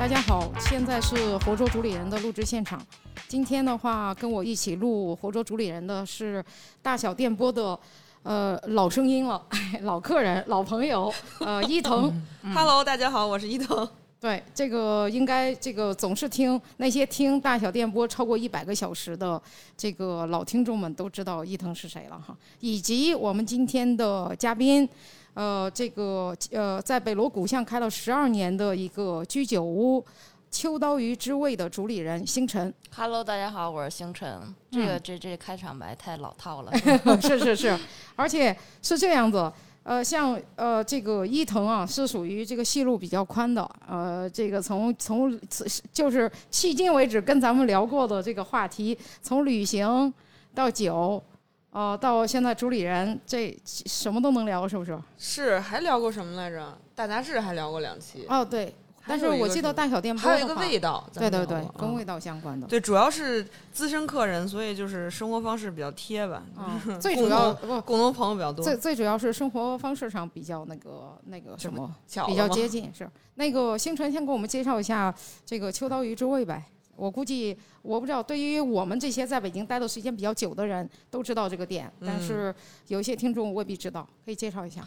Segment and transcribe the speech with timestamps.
[0.00, 2.82] 大家好，现在是活捉主理人的录制现场。
[3.28, 6.42] 今天的话，跟我一起录活捉主理人的是
[6.80, 7.78] 大小电波的
[8.22, 9.46] 呃老声音了，
[9.82, 12.10] 老客人、老朋友，呃，伊藤。
[12.54, 13.86] Hello，大家好，我是伊藤。
[14.18, 19.40] 对，这个应该这个总是听那些听大小电波超过一百个小时的
[19.76, 24.88] 这个老听众们都知道伊藤是谁了哈，以及我们今天的嘉宾，
[25.34, 30.04] 呃，这个呃在北锣鼓巷开了十二年的一个居酒屋
[30.50, 34.54] 秋刀鱼之味的主理人星辰，Hello，大家好，我是星辰。
[34.70, 36.72] 这个这这开场白太老套了，
[37.20, 37.78] 是是是，
[38.16, 39.50] 而且是这样子。
[39.82, 43.68] 呃，像呃这个伊藤啊，是属于这个戏路比较宽的。
[43.88, 50.12] 呃，这个从从此就是迄今为止跟咱们聊过的这个话题，从旅行
[50.54, 51.22] 到酒，
[51.70, 54.98] 呃，到现在主理人，这什么都能聊，是不是？
[55.16, 56.76] 是还聊过什么来着？
[56.94, 58.74] 大杂志还聊过两期，哦，对。
[59.06, 62.66] 但是我记得大小电波还有一个味道，对对对跟味道相关的。
[62.66, 66.42] 对，主要是资深客人，所以就是生活方式比较贴吧。
[66.54, 71.90] 啊， 最主要不，共同朋友比较多，最最主要是生活方式上比较那个那个什么。
[72.26, 75.12] 比较接近是那个星辰先给我们介绍一下
[75.46, 76.62] 这个秋刀鱼之味呗。
[77.00, 82.54] 我估计我不知道，对于我们这些在北京待的时间比较久的人都知道这个店，但嗯是
[82.88, 84.86] 有一些听众未必知道，可以介绍一下。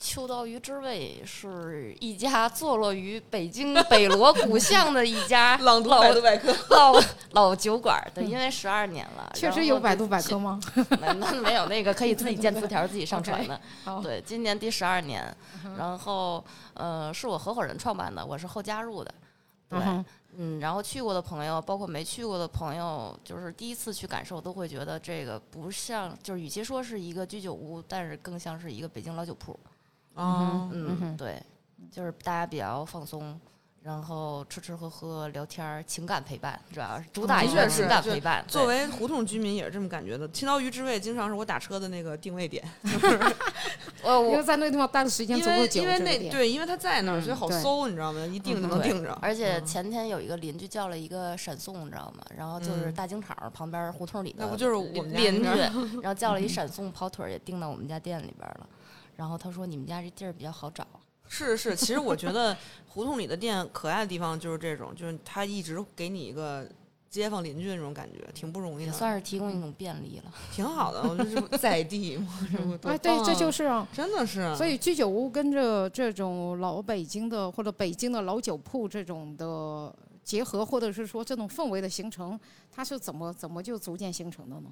[0.00, 8.10] 秋刀鱼之味是一家坐落于北京北锣鼓巷的一家 朗读老百度百科，老老酒馆儿。
[8.14, 10.60] 对，因为十二年了，确实有百度百科吗？
[11.00, 13.60] 没那没有那个可以自己建词条、自己上传的。
[13.84, 15.36] 好，对，今年第十二年，
[15.76, 19.12] 然后呃是我合伙人创办的，我是后加入的。
[19.68, 20.04] 对嗯，
[20.38, 29.58] 嗯，然后去过的朋友，包括没去过的朋友，就是第一次去感受，都会觉得这个不像，就是与其说是一个居酒屋，但是更像是一个北京老酒铺。
[30.14, 31.16] 哦，嗯，哼。
[31.16, 31.42] 对，
[31.90, 33.38] 就是大家比较放松，
[33.88, 38.44] 然后吃吃喝喝、聊天儿，情感陪伴，主要是主打一个情感陪伴。
[38.46, 40.28] 作为胡同居民也是这么感觉的。
[40.28, 42.62] 青刀鱼之味经常是我打车的那个定位点，
[44.02, 48.20] 我 我因为在那个地方待的时间因足够久，因为那对，因为他在那儿，嗯所以好搜，你知道吗？
[48.26, 49.18] 一定就能对定着。
[49.22, 52.22] 而且嗯前天有一个邻居叫了一个闪送，你知道吗？
[52.36, 55.48] 然后就是嗯大经厂旁边胡同里的那不就是我们邻居，
[56.02, 58.68] 然后叫了一闪送跑腿也订到我们家店里边了。
[59.16, 60.86] 然后他说你们家这地儿比较好找，
[61.28, 62.56] 是是，其实我觉得
[62.88, 66.66] 胡同里的店可爱的地方就是这种，就是它一直给你一个
[67.10, 70.32] 街坊邻居的那种感觉，挺不容易的，也算是提供一种便利了。
[70.52, 71.02] 挺好的。
[71.02, 73.86] 我觉得这不在地嘛，这不多哎，对，这就是啊。
[73.92, 74.54] 真的是。
[74.56, 82.38] 所以居酒屋跟着这种老北京的或者北京的老酒铺这种的结合，或者是说这种氛围的形成，
[82.70, 84.70] 它是怎么怎么就逐渐形成的呢？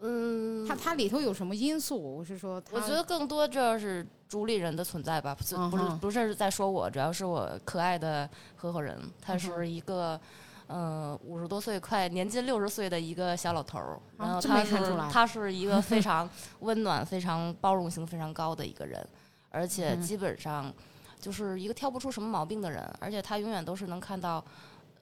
[0.00, 2.16] 嗯，它它里头有什么因素？
[2.18, 10.20] 我是说，我觉得更多这是主理人的存在吧，不是不是不是在说我，主要是我可爱的合伙人，他是一个。
[10.68, 19.08] 嗯，五十多岁，快年近六十岁的一个小老头儿，然后他是没看出来他是一个非 常温暖、非常包容性非常高的一个人，
[19.50, 20.74] 而且嗯基本上
[21.20, 24.44] 就是一个挑不出什么毛病的人，而且他永远都是能看到，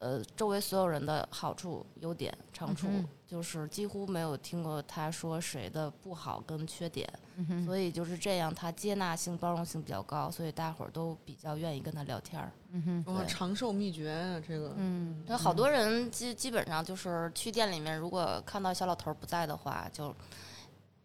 [0.00, 2.86] 呃，周围所有人的好处、优点、长处，
[3.34, 7.08] 就是几乎没有听过他说谁的不好跟缺点。
[7.36, 12.52] 嗯所以就是这样，他接纳性、包容性比较高，所以大伙儿都比较愿意跟他聊天儿。
[12.70, 20.14] 嗯哼哇，长寿秘诀啊，这个嗯，那好多人基基本上就是去店里面，如果看到小老头儿不在的话，就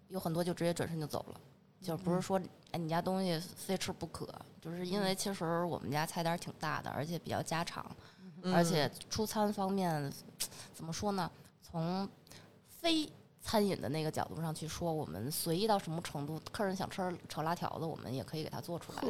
[0.09, 1.41] 有很多就直接转身就走了，
[1.81, 4.28] 就不是说哎你家东西非吃不可，
[4.61, 7.84] 就是因为其实我们家菜单儿挺大的，而且比较家常，
[8.44, 10.13] 嗯而且出餐方面
[10.75, 11.31] 怎么说呢？
[11.72, 12.07] 从
[12.68, 19.03] 非餐饮的那个角度上去说，我们随意到什么程度，客人想吃炒辣条子，我们也可以给他做出来。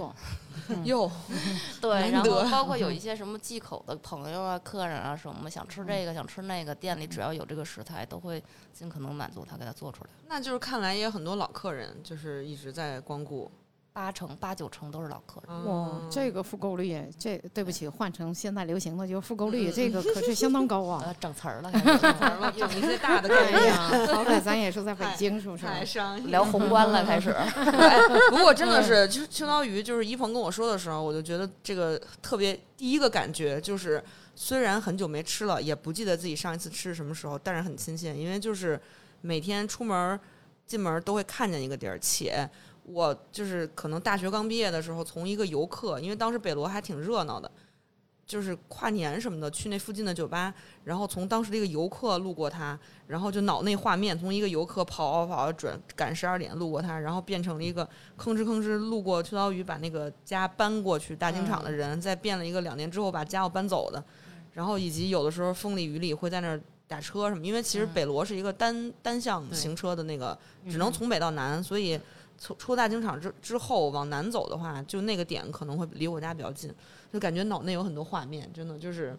[0.84, 1.12] 哟，
[1.81, 10.10] 对，然后包括有一些什么忌口的朋友啊、客人啊什么，想吃这个、想吃那个，店里只要有这个食材，都会尽可能满足他，给他做出来。
[10.28, 13.50] 那就是看来也有很多老客人，就是一直在光顾。
[13.91, 15.65] 八成、八九成都是老客人。
[15.65, 21.03] 哇，嗯这个复购率，这对不起，换成现在流行的就是复购率，嗯这个可是相当高啊。
[21.06, 23.75] 呃，整词儿了， 整词儿了有一些大的概哎念，呀，
[24.13, 25.65] 好歹咱也是在北京，是不是？
[25.65, 26.30] 太商业。
[26.30, 27.31] 聊宏观了，开始。
[27.33, 28.00] 哎
[28.30, 34.01] 不过真的是，就是秋刀鱼，就是一鹏跟我说的时候，我就觉得这个特别第一个感觉就是，
[34.35, 38.80] 虽然很久没吃了，也不记得自己上一次吃是什么时候，但是很亲切，因为就是
[39.21, 40.18] 每天出门
[40.65, 42.47] 进门都会看见一个地儿，且
[42.91, 47.50] 我就是可能大学刚毕业的时候，从一个游客，因为当时北罗还挺热闹的。
[48.25, 50.53] 就是跨年什么的去那附近的酒吧，
[50.83, 57.83] 然后从当时的一个游客路过他，然后就脑内画面从一个游客跑跑跑转赶十二点路过他，然后变成了一个
[58.19, 64.03] 吭哧吭哧路过秋刀鱼把那个家搬过去大金厂的人，再变了一个两年之后把家要搬走的，
[64.53, 70.38] 然后以及有的时候风里雨里会在那儿打车什么，因为其实嗯北罗是一个单单向行车的那个，
[70.69, 72.00] 只能从北到南，所以。
[72.39, 76.74] 出出大经厂之之后往南走的话，就那个点可能会离我家比较近，
[77.12, 79.18] 就感觉脑内有很多画面，真的就是，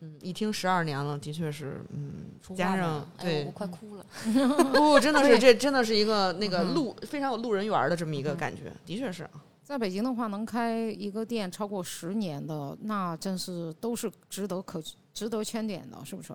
[0.00, 4.04] 嗯，一听十二年了，的确是，嗯，加上对我我快哭了。
[4.74, 9.30] 不，真的是这真的是一个那个嗯路非常有路人缘儿的这么一个感觉，的确是啊，
[9.64, 14.82] 在北京的话，能开一个店超过十年的，那真是都是值得可
[15.14, 16.34] 值得圈点的，是不是？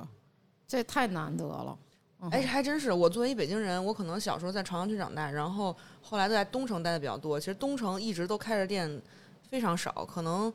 [0.68, 1.78] 这太难得了。
[2.24, 2.92] 嗯哎，还真是。
[2.92, 7.38] 我作为一北京人，我可能小时候在朝阳区长大，然后后来都在东城待的比较多。
[7.38, 9.02] 其实东城一直都开着店
[9.50, 10.52] 非常少，可能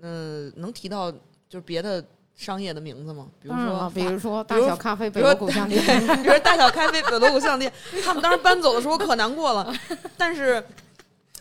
[0.00, 1.18] 嗯、呃能提到就
[1.52, 2.04] 是别的
[2.34, 3.26] 商业的名字吗？
[3.40, 5.82] 比如说比如说大小咖啡、北比如说锣鼓巷店，
[6.22, 7.72] 比如说大小咖啡、北锣鼓巷店，
[8.04, 9.74] 他们当时搬走的时候可难过了。
[10.18, 10.62] 但是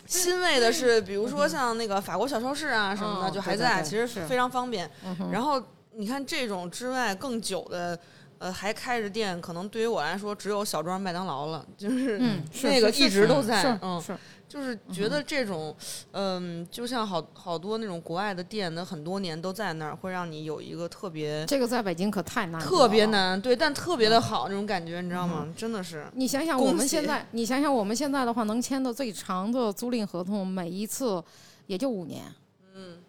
[0.05, 4.89] 欣慰的是，比如说像那个法国小超市啊什么的，嗯就还在，其实是非常方便。
[5.33, 5.61] 然后
[5.91, 7.99] 你看这种之外更久的。
[8.37, 14.15] 呃，还开着店，可能对于我来说只有小庄麦当劳了，就是嗯， 那个一直都在，嗯，是，
[14.47, 15.75] 就是觉得这种，
[16.11, 25.47] 嗯，就像好好多那种国外的店，那很多年都在那儿，会让你有一个特别这个在北京可太难了，特别难，对，但特别的好那种感觉，你知道吗？
[25.55, 31.23] 真的是，你想想，我们现在，你想想我们现在的话，能签的最长的租赁合同，每一次
[31.67, 32.23] 也就五年。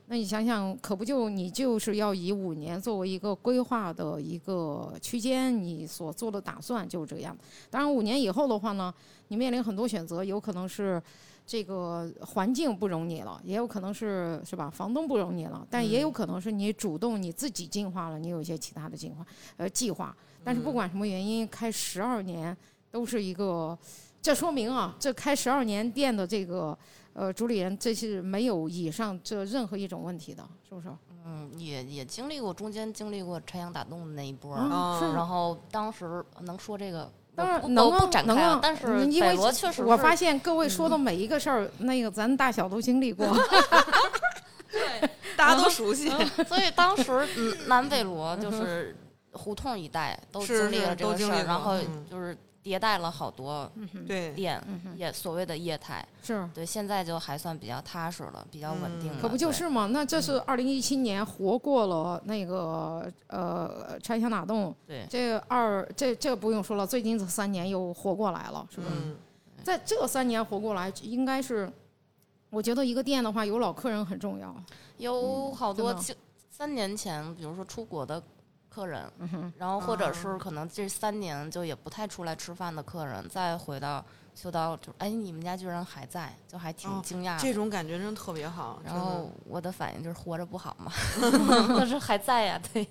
[0.06, 7.36] 嗯，那你想想，可不就你就是要以五年作为一个规划的一个区间，你所做的打算就是这样。
[7.70, 8.92] 当然，五年以后的话呢，
[9.28, 11.02] 你面临很多选择，有可能是
[11.44, 19.26] 这个环境不容你了，也有可能是是吧，房东不容你了，但也有可能是你主动你自己进化了，你有一些其他的进化
[19.56, 20.16] 呃计划。
[20.44, 22.56] 但是不管什么原因，开十二年
[22.90, 23.76] 都是一个，
[24.22, 26.78] 这说明啊，这开十二年店的这个。
[27.18, 30.88] 呃，主理人这是没有以上这任何一种问题的，是不是？
[31.24, 43.26] 嗯，也也经历过中间经历过拆墙打洞的那一波儿，嗯哦是然后当时能说这个，当我不然能啊我不展开能啊，但是嗯因为北罗确实是我发现各位说的每一个事儿，那个咱大小都经历过。
[44.70, 46.10] 对大家都熟悉，
[46.46, 48.94] 所以当时嗯南北罗就是
[49.32, 52.36] 胡同一带都经历了这个事儿，然后嗯就是
[52.66, 53.70] 迭代了好多
[54.08, 59.16] 对，店，嗯哼，业所谓的业态，是，对，现在就还算比较踏实了，比较稳定。
[59.20, 59.86] 可不就是嘛？
[59.86, 65.06] 那这是二零一七年活过了那个呃拆墙打洞，对。
[65.08, 68.86] 这二这这不用说了，最近这三年又活过来了，是吧？
[68.90, 69.14] 嗯，
[69.62, 71.72] 在这三年活过来，应该是
[72.50, 74.52] 我觉得一个店的话，有老客人很重要。
[74.96, 76.12] 有好多就
[76.50, 78.20] 三年前，比如说出国的
[78.76, 87.40] 客人，嗯，然后或者啊是可能这三年就也不太出来吃饭的客人，再回到秋刀，就哎，你们家居然还在，就还挺哦惊讶的。
[87.40, 88.82] 这种感觉真的特别好。
[88.84, 90.92] 然后我的反应就是活着不好嘛
[91.78, 92.86] 但是还在呀，对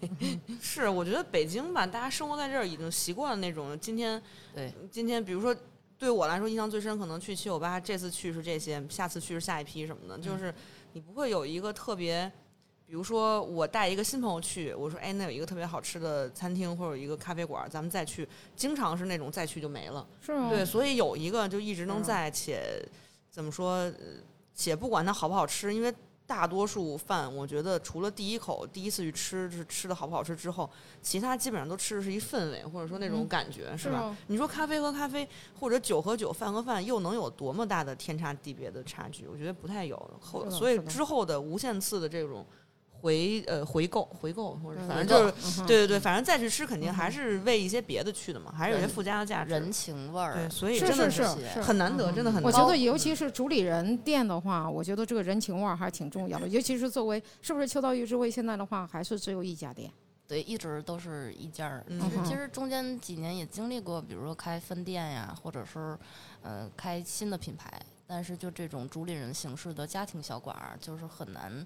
[0.59, 4.19] 是，我觉得北京吧，大家生活在这儿已经习惯了那种今天，
[4.55, 5.55] 对，今天比如说。
[5.97, 10.53] 对我来说，印象最深可能去七九八，这次去是这些，下次去是下一批什么的，就是
[10.91, 12.29] 你不会有一个特别，
[12.87, 20.05] 比如说我带一个新朋友去，我说哎，那有一个特别好吃的餐厅或者一个咖啡馆，咱们再去，经常是那种再去就没了。
[20.21, 22.87] 是吗，对，所以有一个就一直能嗯在，且
[23.31, 23.95] 怎么说，呃
[24.53, 25.93] 且不管它好不好吃，因为
[26.27, 30.69] 大多数饭，我觉得除了第一口第一次去吃是吃的好不好吃之后，
[31.01, 33.97] 其他基本上都吃的是一氛围，或者说那种嗯感觉，是吧？
[33.97, 35.27] 啊你说咖啡和咖啡，
[35.59, 39.27] 或者酒和酒，饭和饭，又能有多么大的天差地别的差距？
[39.27, 39.97] 我觉得不太有。
[40.21, 42.45] 后所以之后的无限次的这种
[43.05, 49.51] 回呃回购回购，或者嗯反正就是嗯对对对，反正再去吃肯定还是为一些别的去的嘛，还是有些附加的价值。
[49.51, 52.47] 人情味儿对，，所以真的是是是很难得，真的很难得。
[52.47, 56.47] 我觉得，尤其是主理人店的话，我觉得这个人情味儿还是挺重要的。
[56.47, 59.91] 尤其是作为是不是秋刀鱼之味，现在的话还是只有一家店。
[60.27, 61.85] 对，一直都是一家儿。
[61.87, 65.95] 嗯其实其实中间几年也经历过，比如说开分店呀，或者是
[66.41, 67.71] 呃开新的品牌，
[68.07, 71.63] 但是就这种主理人形式的家庭小馆儿，就是很难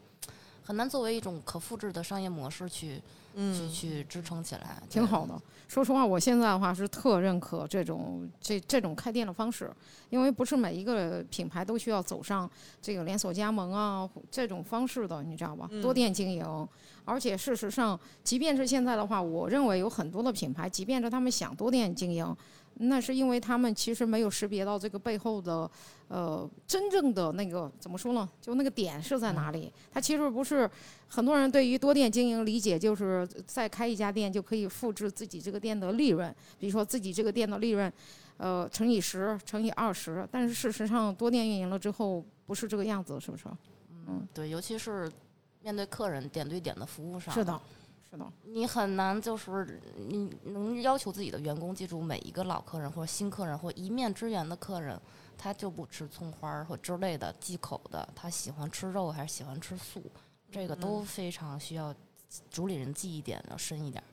[0.69, 3.01] 很难作为一种可复制的商业模式去去
[3.33, 5.33] 嗯，去支撑起来，挺好的。
[5.67, 9.71] 说实话，我现在的话是特认可这种这这种开店的方式，
[10.11, 12.47] 因为不是每一个品牌都需要走上
[12.79, 15.67] 这个连锁加盟啊这种方式的，你知道吧？
[15.71, 16.67] 嗯多店经营，
[17.03, 22.35] 而且事实上，即便是现在的话，我认为有很多的品牌，即便是他们想多店经营。
[22.81, 25.69] 那是因为他们其实没有识别到这个背后的，
[26.07, 28.27] 呃，真正的那个怎么说呢？
[28.41, 29.71] 就那个点是在哪里？
[29.91, 30.69] 它其实不是
[31.07, 37.91] 很多人对于多店经营理解，就是再开一家店就可以复制自己这个店的利润，比如说自己这个店的利润，
[38.37, 40.25] 呃，乘以十，乘以二十。
[40.31, 43.43] 但是事实上，多店运营了之后不是这个样子，是不是？
[44.07, 45.11] 嗯，对，尤其是
[45.61, 47.59] 面对客人点对点的服务上，是的。
[48.11, 54.99] 是的，你很难就是你能要求自己的员工记住每一个老客人或者新客人或一面之缘的客人，
[55.37, 60.01] 他就不吃葱花或之类的忌口的，他喜欢吃肉还是喜欢吃素，
[60.51, 61.93] 这个都非常需要
[62.49, 64.03] 主理人记忆点要深一点。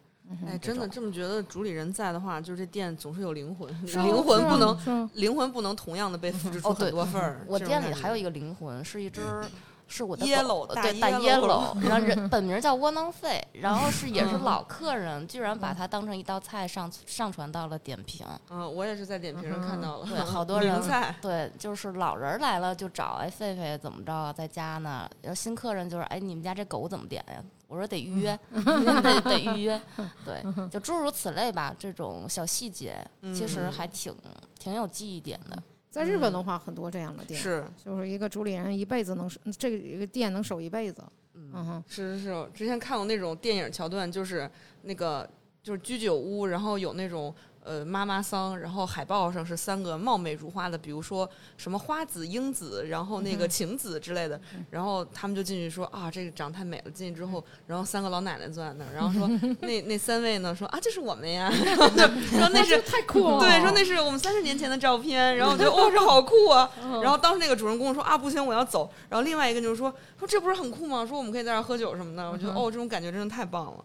[0.44, 7.46] 哎，真的这么觉得，主理人在的话，就是这店总是有灵魂， 灵魂不能灵魂不能同样的被复制出很多份儿。
[7.46, 9.22] 我店里还有一个灵魂，是一只。
[9.88, 18.26] 是我的 yellow 对大 yellow，然后人 本名叫窝囊废，然后是也是老客人，居然把它当成一道菜上上传到了点评。
[18.50, 20.06] 嗯，我也是在点评上看到了。
[20.06, 20.82] 对，好多人
[21.22, 25.08] 对，就是老人来了就找哎，狒狒怎么着在家呢？
[25.22, 27.42] 然后新客人就是哎，你们家这狗怎么点呀？
[27.68, 29.80] 我说得预 约，得得预约。
[30.24, 32.96] 对，就诸如此类吧，这种小细节
[33.34, 34.14] 其实还挺
[34.58, 35.62] 挺有记忆点的。
[35.96, 41.02] 在日本的话，很多这样的店，是就是一个主理人一辈子能这个一个店能守一辈子。
[41.34, 44.50] 嗯哼，是是是，之前看过那种电影桥段，就是
[44.82, 45.28] 那个
[45.62, 47.34] 就是居酒屋，然后有那种。
[47.66, 56.90] 呃，妈妈桑，然后海报上是三个貌美如花的，比如说什么花子、英子，然后那个晴子之类的，然后他们就进去说啊，这个长太美了。
[56.92, 59.28] 进去之后，然后三个老奶奶坐在那儿，然后说
[59.66, 62.06] 那那三位呢，说啊，这是我们呀， 然后就
[62.38, 66.70] 说那是太酷了， 对，说那是我们三十年前的照片，然后我觉得哦，这好酷啊。
[67.02, 68.88] 然后当时那个主人公说啊，不行，我要走。
[69.08, 71.04] 然后另外一个就是说说这不是很酷吗？
[71.04, 72.30] 说我们可以在这儿喝酒什么的。
[72.30, 73.84] 我觉得哦，这种感觉真的太棒了。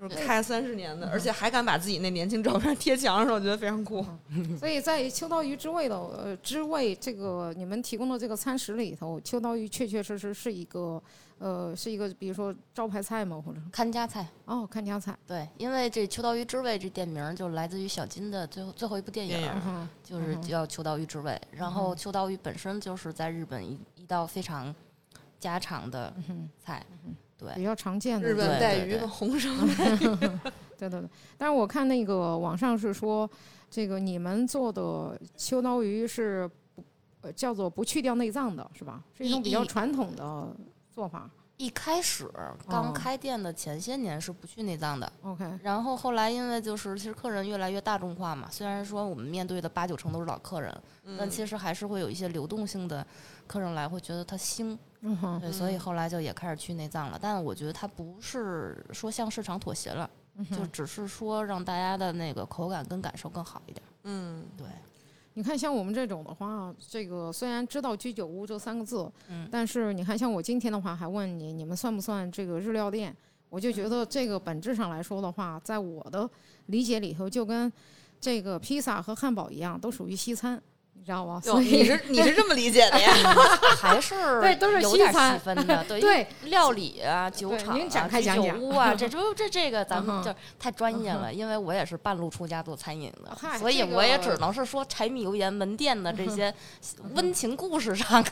[0.00, 4.04] 就是开三十年的，而且还敢把自己那年轻照片贴墙上，我觉得非常酷。
[4.58, 11.02] 所以在秋刀鱼之味的呃之味这个你们提供的这个餐食里头，秋刀鱼确确实实是一个
[11.38, 13.42] 呃是一个比如说招牌菜吗？
[13.44, 14.24] 或者看家菜？
[14.44, 15.18] 哦，看家菜。
[15.26, 19.50] 对，因为这秋刀鱼之味这店名就来自于小金的最后最后一部电影，
[20.04, 21.36] 就是叫秋刀鱼之味。
[21.50, 24.72] 然后秋刀鱼本身就是在日本一一道非常
[25.40, 26.14] 家常的
[26.64, 26.86] 菜。
[27.38, 29.98] 对，比较常见的日本带鱼的红烧 带鱼，
[30.76, 31.08] 对对对。
[31.36, 33.28] 但是我看那个网上是说，
[33.70, 36.50] 这个你们做的秋刀鱼是
[37.20, 39.02] 不叫做不去掉内脏的，是吧？
[39.16, 40.48] 是一种比较传统的
[40.92, 41.30] 做法。
[41.56, 42.30] 一开始
[42.68, 45.44] 刚开店的前些年是不去内脏的，OK。
[45.60, 50.72] 然后后来因为就是其实客人越来越大众化嘛，虽然说我们面对的八九成都是老客人，
[51.18, 53.04] 但其实还是会有一些流动性的
[53.48, 54.78] 客人来，会觉得它腥，
[55.40, 57.18] 对，所以后来就也开始去内脏了。
[57.20, 60.08] 但我觉得它不是说向市场妥协了，
[60.50, 63.82] 就只是说让大家的那个口感跟感受更好一点。
[64.04, 64.66] 嗯，对。
[65.34, 73.16] 你看，像我们这种的话，这个虽然知道居酒屋这三个字，嗯，但是你看，像我今天的话，还问你，你们算不算这个日料店？
[73.48, 76.28] 我就觉得这个本质上来说的话，在我的
[76.66, 77.72] 理解里头，就跟
[78.20, 80.60] 这个披萨和汉堡一样，都属于西餐。
[81.08, 81.40] 你知道吗？
[81.42, 83.10] 所以你是 你是这么理解的呀？
[83.80, 85.82] 还是对，都是西餐分的。
[85.88, 91.32] 对对，料理啊，酒厂啊，居酒屋啊，这这这这个咱们就太专业了。
[91.32, 96.52] 因为我也是半路出家做餐饮的，所以我也只能是说柴米油盐门店的这些
[97.14, 98.22] 温情故事上。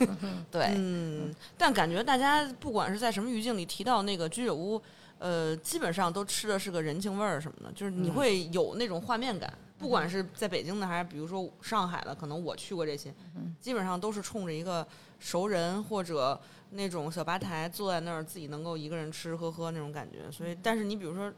[0.51, 4.83] 对，嗯，但感觉大家不管是在什么语境里提到那个居酒屋，
[5.19, 9.51] 呃，基本上都吃的是个人情味儿什么的，就是你会有那种画面感。
[9.79, 13.15] 不管是在北京的，还是比如说上海的，可能我去过这些，
[13.61, 14.87] 基本上都是冲着一个
[15.19, 16.41] 熟人或者
[16.71, 20.31] 那种小吧台坐在那儿，自己能够一个人吃吃喝喝那种感觉。
[20.33, 21.31] 所以，但是你比如说，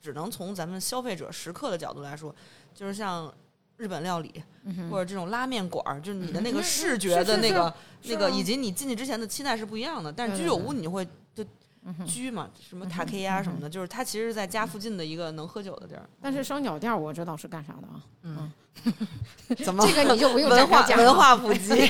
[0.00, 2.34] 只能从咱们消费者食客的角度来说，
[2.74, 3.32] 就是像
[3.76, 4.42] 日本料理
[4.90, 7.72] 或者这种拉面馆儿，就是你的那个视觉的那个
[8.02, 10.12] 那个，以及你进去之前的期待是不一样的。
[10.12, 11.44] 但是居酒屋你会就。
[12.06, 16.08] 居嘛，什么塔 K 呀什么的，就是它其实是在家附近的一个能喝酒的地儿。
[16.20, 18.02] 但是烧鸟店我知道是干啥的啊？
[18.22, 18.52] 嗯，
[19.64, 21.70] 怎么这个你就不用文化文化普及？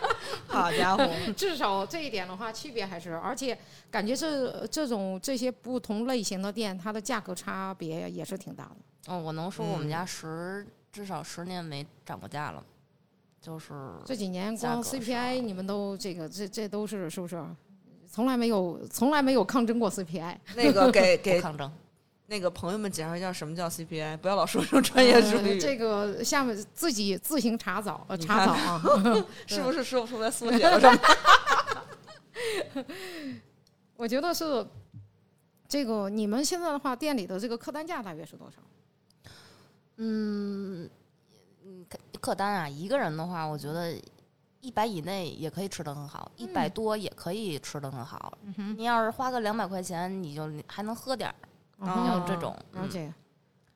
[0.46, 3.56] 好家伙，至少这一点的话，区别还是，而且
[3.90, 9.12] 感觉这这种这些不同类型的店，它的价格差别也是挺大的。
[9.12, 12.62] 哦，我能说我们家十至少十年没涨过价了，
[13.40, 13.72] 就是
[14.04, 17.42] 这几年光 CPI 你们都这个这这都是是不是？
[18.10, 20.36] 从来没有，从来没有抗争过 CPI。
[20.56, 21.70] 那个给 给抗争，
[22.26, 25.60] 那个朋友们介绍一下什么叫 CPI，不要老说这种专业术语。
[25.60, 28.82] 这个下面自己自行查找，查找 啊，
[29.46, 31.00] 是不是说不出来缩写了？
[33.96, 34.66] 我觉得是
[35.68, 38.56] 这个，你们现在的话，店里的这个客单价大约是多少？
[39.98, 40.88] 嗯，
[41.88, 43.94] 客客单啊，一个人的话，我觉得
[44.60, 48.36] 一百以内也可以吃的很好，一百多也可以吃的很好。
[48.76, 51.34] 你要是花个两百块钱，你就还能喝点儿，
[51.78, 52.56] 哦就这种。
[52.72, 53.12] 嗯了解。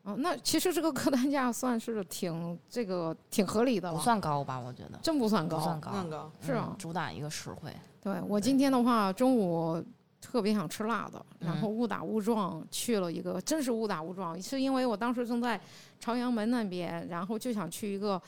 [0.03, 4.61] 哦，那其实这个客单价算是挺这个挺合理的了不，算高吧？
[4.61, 5.57] 我觉得真不算高。
[5.57, 7.75] 不算高，那个是啊嗯主打一个实惠。
[8.03, 9.83] 对我今天的话，中午
[10.21, 15.59] 特别想吃辣的，然嗯后误打误撞去了一个，真是误打误撞，是因为我当时正在
[15.99, 18.21] 朝阳门那边，然后就想去一个，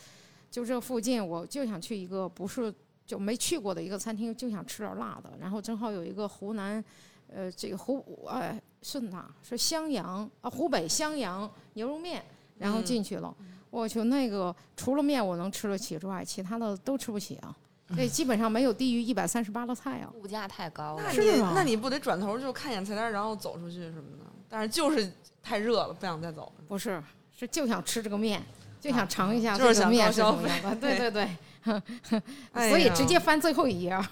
[0.56, 2.72] 就这附近，我就想去一个不是
[3.04, 6.82] 就没去过的一个餐厅，就想吃点辣的，然后正好有一个湖南，
[7.28, 12.24] 呃，这个湖哎是哪是襄阳啊，湖北襄阳牛肉面，
[12.56, 13.36] 然后嗯进去了，
[13.68, 17.54] 我去那个除了面我能吃得起之外，其他的都吃不起啊。
[17.94, 20.10] 这基本上没有低于一百三十八的菜啊！
[20.14, 24.24] 物价太高了那，是吗你那你不得转头就看一眼菜单，然后走出去什么的？
[24.48, 26.50] 但是就是太热了，不想再走。
[26.66, 27.02] 不是，
[27.36, 28.42] 是就想吃这个面，
[28.86, 30.76] 就想尝一下就是想这个面是什么样的。
[30.76, 31.28] 对对对，
[32.52, 34.04] 哎所以直接翻最后一页儿。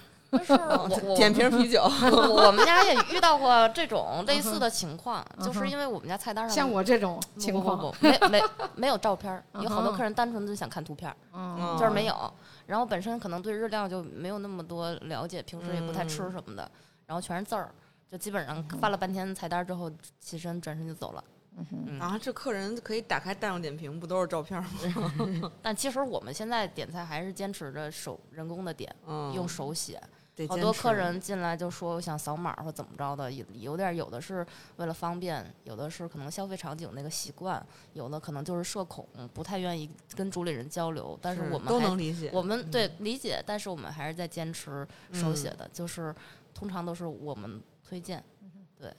[1.15, 8.43] 点瓶啤酒，我们家也遇到过这种 类似的情况，就是因为我们家菜单上像我这种情况，不不不没没
[8.75, 12.33] 没有照片儿，有好多客人单纯就想看图片儿，嗯，就是没有。
[12.65, 16.69] 然后本身可能对日料就没有那么多了解，平时也不太嗯吃什么的，
[17.05, 17.69] 然后全是字儿，
[18.11, 19.89] 就基本上翻了半天菜单之后，
[20.19, 21.23] 起身转身就走了。
[21.57, 25.51] 嗯，啊，这客人可以打开大众点评，不都是照片吗？
[25.61, 30.01] 但其实我们现在点菜还是坚持着手人工的点，嗯，用手写。
[30.49, 34.45] 好多客人进来就说我想扫码或怎么着的，有有点有的是
[34.75, 41.17] 为了方便，有的是可能消费场景那个习惯，有的可能就是社恐，不太愿意跟主理人交流。
[41.21, 42.31] 但是我们都能理解。
[42.33, 46.13] 我们对理解，但是我们还是在坚持手写嗯的，就是
[46.53, 48.21] 通常都是我们推荐。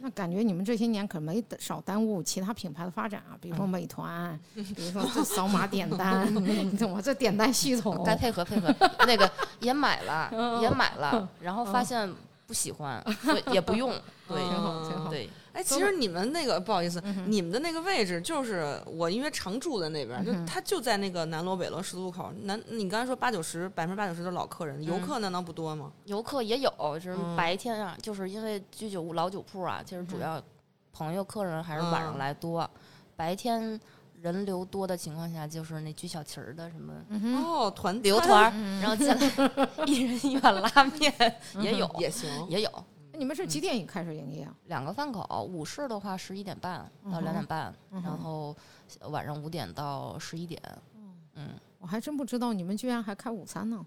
[0.01, 7.01] 那感觉你们这些年可没少耽误其他品牌的发展啊，比如嗯说美团， 比如说这扫码点单， 你懂吗？
[7.03, 8.75] 这点单系统，该配合配合，
[9.07, 9.31] 那个
[9.61, 12.13] 也买了，嗯也买了，然后发现
[12.47, 13.03] 不喜欢，
[13.53, 13.93] 也不用。
[14.29, 22.31] 对挺好挺好对，哎，其实你们那个不好意思，嗯你们的那个位置就是我因为常住在那边，就嗯哼它就在那个南锣北锣十字路口。
[22.43, 25.91] 南，你刚才说八九十，百分之八九十都是老客人，游客难道不多吗？
[26.05, 30.43] 游客也有，就是嗯白天啊，就是因为居酒屋老酒铺啊，其实主要
[30.93, 32.69] 朋友客人还是晚上嗯来多，
[33.17, 33.81] 白天
[34.21, 36.93] 人流多的情况下，就是那聚小旗儿的什么。
[37.43, 39.17] 哦，团旅游团，然后进来
[39.87, 41.13] 一人一碗拉面
[41.63, 42.29] 也有，也行。
[42.51, 42.71] 也有
[43.17, 44.55] 你们是几点开始营业啊？
[44.67, 48.55] 两个饭口，午市的话十一点半到两点半，嗯然后
[49.11, 50.61] 晚上五点到十一点，
[51.35, 53.85] 嗯，我还真不知道你们居然还开午餐呢。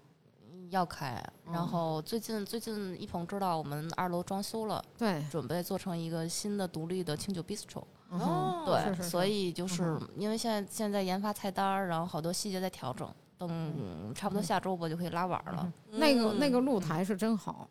[0.70, 1.20] 要开。
[1.50, 7.82] 然后最近最近一鹏知道我们二楼装修了，对，准备做成一个新的独立的清酒 bistro。
[8.12, 15.72] 嗯对，是是是所以就是嗯因为现在现在研发菜单儿，然后好多细节在调整，等差不多下周吧就可以拉碗儿了。
[15.90, 17.68] 那个那嗯个露台是真好，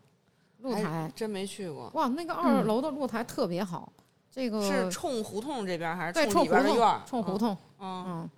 [0.61, 3.91] 露台真没去过，哇，那个二楼的露台特别好，
[4.29, 7.01] 这个是冲胡同这边还是对冲里边冲胡同的院？
[7.05, 8.29] 冲胡同，嗯，嗯，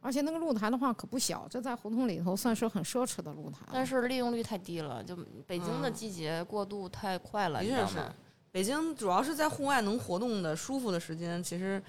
[0.00, 3.58] 而且那个露台的话可不小，这在胡同里头算是很奢侈的露台。
[3.72, 8.14] 但是利用率太低了，就北京的嗯季节过渡太快了，的确是你知道吗？。
[8.50, 11.80] 北京主要是在户外能活动的舒服的时间，其实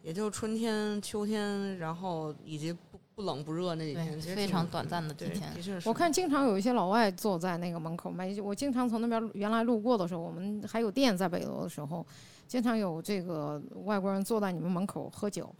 [0.00, 2.74] 也就春天、秋天，然后以及
[3.14, 5.80] 不不冷不热那几天，非常短暂的几，天。
[5.84, 12.04] 我看经常有一些老外坐在那个门口，没我经常从那边原来路过的时候，我们还有店在北楼的时候，
[12.48, 15.54] 经常有这个外国人坐在你们门口喝酒。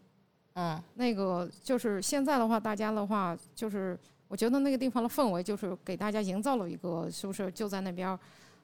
[0.55, 8.19] 嗯，那个就是现在的话，大家的话就是，我觉得那个地方的氛围就是给大家营造了一个，是不是就在那边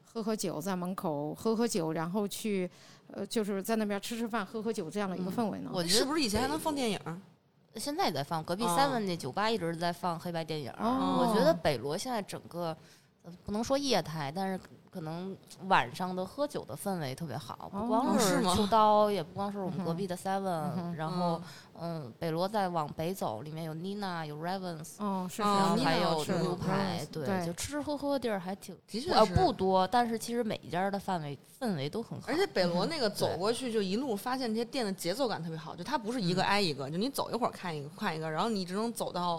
[0.05, 2.69] 喝喝酒，在门口喝喝酒，然后去
[3.13, 5.71] 呃，就是在那边吃吃饭、喝喝酒这样的一个氛围呢？
[5.73, 6.99] 我觉得是不是以前还能放电影？
[7.77, 8.77] 现在也在放，隔壁哦。
[8.79, 12.77] seven 那酒吧一直在放黑白电影我觉得北罗现在整个
[13.23, 15.37] 呃不能说业态，但是可能
[15.69, 21.41] 晚上的喝酒的氛围特别好，不哦光是吗秋刀，也不光是我们隔壁的 seven，、嗯然后
[21.81, 24.97] 嗯，北罗再往北走，里面有 Nina，有 Ravens。
[24.99, 39.39] 哦，是是，哦然后还有是牛排，对对，就吃吃喝喝地儿还挺，的确呃不多，但是其实每一家的范围氛围都很好，而且北罗那个走过去，就一路发现这些店的节奏感特别好，就它不是一个挨一个，就你走一会儿看一个看一个，然后你只能走到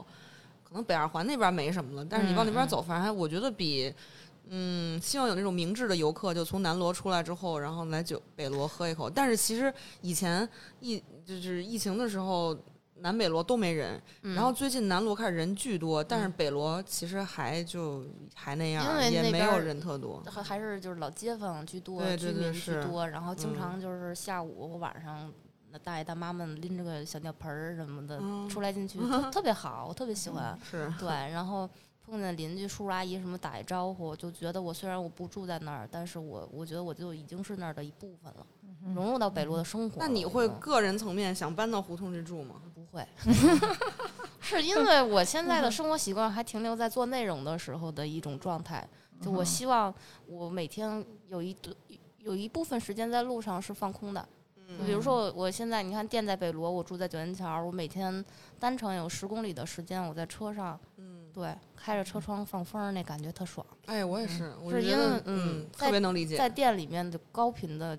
[0.63, 3.89] 可能北二环那边没什么了，但是你往那边走，反正还我觉得比。
[3.89, 3.95] 嗯，
[5.01, 9.09] 希望有那种明智的游客，就从南锣出来之后，然后来酒北锣喝一口。
[9.09, 10.47] 但是其实以前
[10.79, 12.57] 疫就是疫情的时候，
[12.95, 18.03] 南北锣都没人，嗯然后最近南锣开始人巨多，但是北锣其实还就
[18.35, 20.21] 还那样也没有人特多。
[20.29, 25.31] 还还是就是老街坊居多，对对居民居多，然后经嗯常就是下午或晚上
[25.71, 30.59] 那大爷大妈们拎着个小尿盆儿什么的、嗯出来进去， 特特别好，我特别喜欢。
[30.69, 31.67] 是对，然后
[32.12, 38.45] 碰见邻居叔叔阿姨什么打一招呼，就觉得我虽然我不住在那儿，但是我我觉得我就已经是那儿的一部分了，
[38.93, 40.06] 融入到北路的生活了。
[40.06, 42.62] 那你会嗯个人层面想搬到胡同去住吗？
[42.76, 43.08] 不会？
[44.41, 48.86] 是因为我现在的生活习惯还停留在做内容的时候的一种状态，
[49.21, 49.93] 就我希望
[50.26, 51.56] 我每天有一
[52.17, 54.28] 有一部分时间在路上是放空的。
[54.78, 58.24] 就比如说我我现在你看店在北罗，我住在九元桥，我每天
[58.58, 63.65] 单程有十公里的时间，我在车上，嗯，对，开着车窗放风，那感觉特爽。
[63.85, 66.37] 哎，我也是，我是因觉得为嗯特别能理解。
[66.37, 67.97] 在店里面的高频的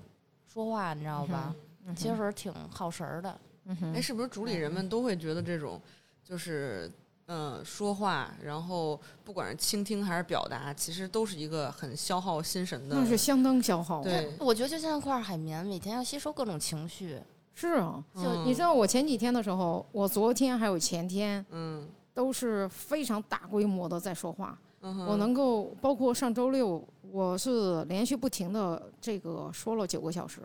[0.53, 1.55] 说话，你知道吧？
[1.87, 3.41] 嗯其实挺耗神儿的。
[3.65, 5.81] 嗯哼哎，是不是主理人们都会觉得这种
[6.25, 6.91] 就是
[7.27, 12.97] 嗯、呃说话，然后不管是倾听还是表达，其实都是一个很消耗心神的。
[12.97, 14.03] 那是相当消耗。
[14.03, 17.19] 对，我觉得就像一块海绵，每天要吸收各种情绪。
[17.55, 24.59] 是啊，就嗯你知道我前几天的时候，我昨天还有前天嗯都是非常大规模的在说话。
[24.81, 30.41] 嗯，我能够包括上周六，我是连续不停的这个说了九个小时，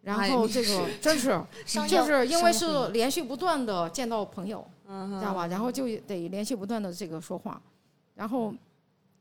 [0.00, 5.46] 然后这个真是 就是因为是连续不断的见到朋友，知道吧？
[5.46, 7.62] 然后就得连续不断的这个说话，
[8.16, 8.52] 然后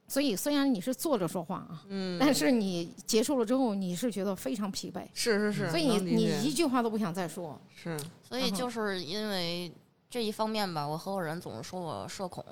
[0.08, 7.62] 所以虽然你是坐着说话啊，嗯，但是你结束了之后，你是觉得非常疲惫，是是是，所以你你一句话都不想再说。
[7.76, 9.72] 是所以就是因为
[10.12, 12.44] 这一方面吧，我合伙人总是说我社恐，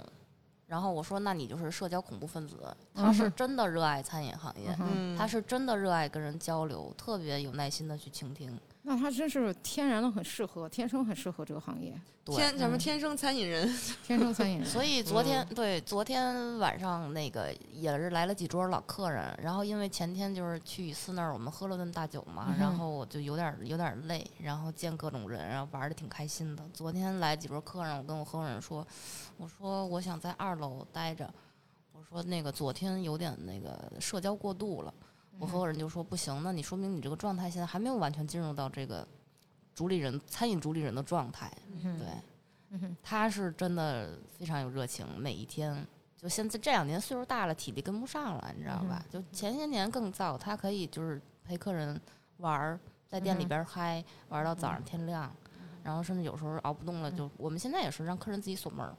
[0.66, 2.56] 然后我说那你就是社交恐怖分子。
[2.96, 4.74] 他是真的热爱餐饮行业，
[5.18, 8.58] 他是真的热爱跟人交流，特别有耐心的去倾听。
[8.90, 11.94] 那他真是天然的很适合，天生很适合这个行业，
[12.26, 13.72] 天咱们嗯天生餐饮人，
[14.04, 14.66] 天生餐饮人。
[14.68, 26.66] 所以昨天、对昨天晚上那个也是来了几桌老客人，然后因为前天就是去雨思那儿我们喝了顿大酒嘛，嗯然后我就有点有点累，然后见各种人，然后玩的挺开心的。
[26.74, 28.84] 昨天来几桌客人，我跟我合伙人说，
[29.38, 31.32] 我说我想在二楼待着，
[31.94, 34.92] 我说那个昨天有点那个社交过度了，
[35.40, 39.08] 我合伙人就说不行，那你说明你这个状态现在还没有完全进入到这个
[39.74, 42.08] 主理人餐饮主理人的状态，对。
[43.02, 45.84] 他是真的非常有热情，每一天。
[46.16, 49.04] 就现在这两年岁数大了，体力跟不上了，你知道吧？
[49.10, 52.00] 就前些年更燥，他可以就是陪客人
[52.38, 55.34] 玩儿，在店里边儿嗨，玩儿到早上天亮，
[55.82, 58.94] 然后甚至有时候熬不动了，就我们现在也是让客人自己锁门儿。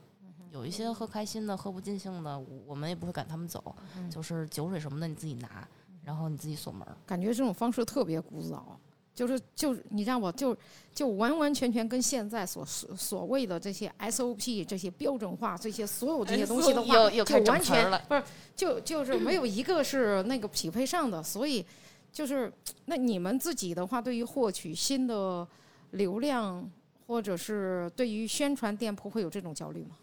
[0.49, 3.73] 有一些喝开心的、喝不尽兴的，我们也不会赶他们走，
[4.09, 5.65] 就是酒水什么的你自己拿，
[6.03, 6.95] 然后你自己锁门儿。
[7.05, 8.79] 感觉这种方式特别古早，
[9.13, 10.31] 就是就是你让我？
[10.31, 10.55] 就
[10.93, 18.23] 就完完全全跟现在所所所谓的这些 SOP 这些标准化这些所有这些东西的话，就完全不是
[18.55, 21.65] 就就是没有一个是那个匹配上的，所以
[22.11, 22.51] 就是
[22.85, 25.47] 那你们自己的话，对于获取新的
[25.91, 26.69] 流量
[27.07, 29.97] 或者是对于宣传店铺会有这种焦虑吗？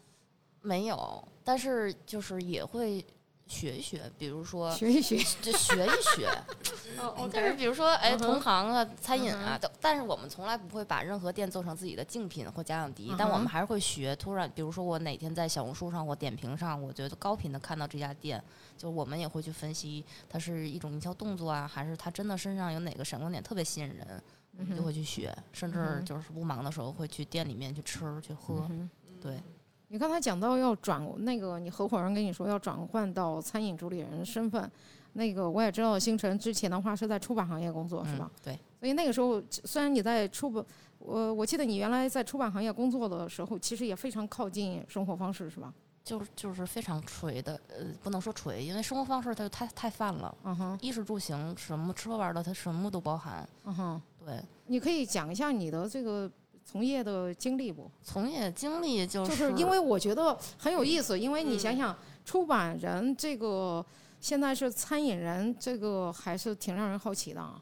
[0.63, 3.05] 没有，但是就是也会
[3.49, 6.31] 学一学，比如说学一学，就学一学。
[7.33, 14.15] 但是比如说，哎，同行啊，餐饮啊，都但是我们从来不会把任何店做成自己的竞品或假想敌，但我们还是会学。
[14.17, 18.43] 突然，比如说我哪天在小红书上或点评上，我觉得高频的看到这家店，
[18.77, 24.23] 就我们也会去分析它是一种营销动作啊，还是它真的身上有哪个闪光点特别吸引人，
[24.59, 25.35] 我们就会去学。
[25.53, 28.67] 甚至就是不忙的时候会去店里面去吃去喝。
[28.71, 29.41] 嗯对，
[29.89, 34.71] 你刚才讲到要转那个，你合伙人跟你说要转换到餐饮主理人身份，
[35.15, 38.41] 那个我也知道，星辰之前的话是在出版行业工作，是吧嗯？？
[38.45, 38.59] 对。
[38.79, 40.65] 所以那个时候，虽然你在出版，
[40.99, 45.73] 我我记得你原来在出版行业工作的时候，其实也非常靠近生活方式，是吧？
[46.05, 53.47] 就是就是非常垂的，呃，不能说垂，因为生活方式它就太太泛了，嗯哼，衣食住行什么吃喝玩乐，它什么都包含。
[53.65, 56.31] 嗯哼，对，你可以讲一下你的这个
[56.71, 57.91] 从业的经历不？
[58.03, 63.85] 从业经历就就是因为我觉得很有意思，因为你想想，出版人这个
[64.21, 67.59] 现在是餐饮人，这个还是挺让人好奇的啊。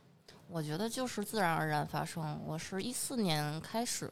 [0.48, 2.40] 我觉得就是自然而然发生。
[2.44, 4.10] 我是一四年开始，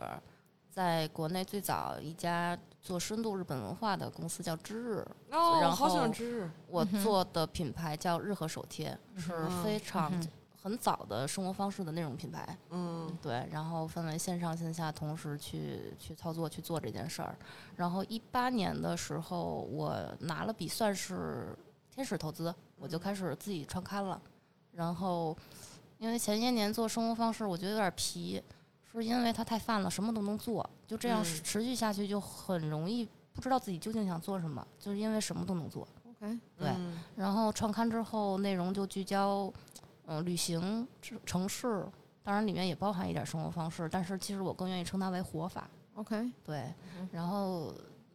[0.71, 9.33] 在国内最早一家做深度日本文化的公司叫知日，哦，然好喜欢后知日，我做的品牌叫日和手贴，是
[9.65, 10.13] 非常
[10.65, 12.57] 很早的生活方式的那种品牌。
[12.71, 17.37] 嗯对，然后分为线上线下同时去去操作去做这件事儿。
[17.77, 21.55] 然后一八年的时候，我拿了笔算是
[21.91, 24.19] 天使投资，我就开始自己创刊了。
[24.73, 25.37] 然后
[25.99, 28.43] 因为前些年做生活方式，我觉得有点皮，
[28.91, 35.87] 是因为它太泛了，什么都能做，就这样嗯持续下去就很容易不知道自己究竟想做什么，就是因为什么都能做。
[36.09, 39.53] OK，对嗯然后创刊之后，内容就聚焦，
[40.07, 41.87] 嗯、旅行、城城市、
[42.23, 45.69] 当然里面也包含一点生活方式，但是其实我更愿意称它为活法。
[45.95, 46.73] OK，对，
[47.13, 47.73] 然后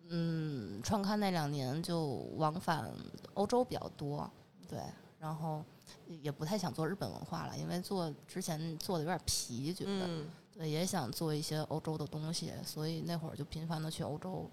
[0.09, 2.91] 嗯，创刊那两年就往返
[3.35, 4.29] 欧洲比较多，
[4.67, 4.79] 对，
[5.19, 5.63] 然后
[6.07, 14.49] 也不太想做日本文化了，因为做之前做的有点疲，觉得、嗯对，也想做一些欧洲的东西，所以那会儿就频繁的去欧洲。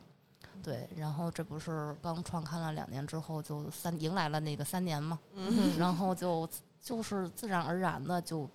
[0.63, 6.49] 对，然后这不是刚创刊了两年之后，就三迎来了那个三年嘛，嗯然后就
[6.87, 8.49] 就是自然而然的就，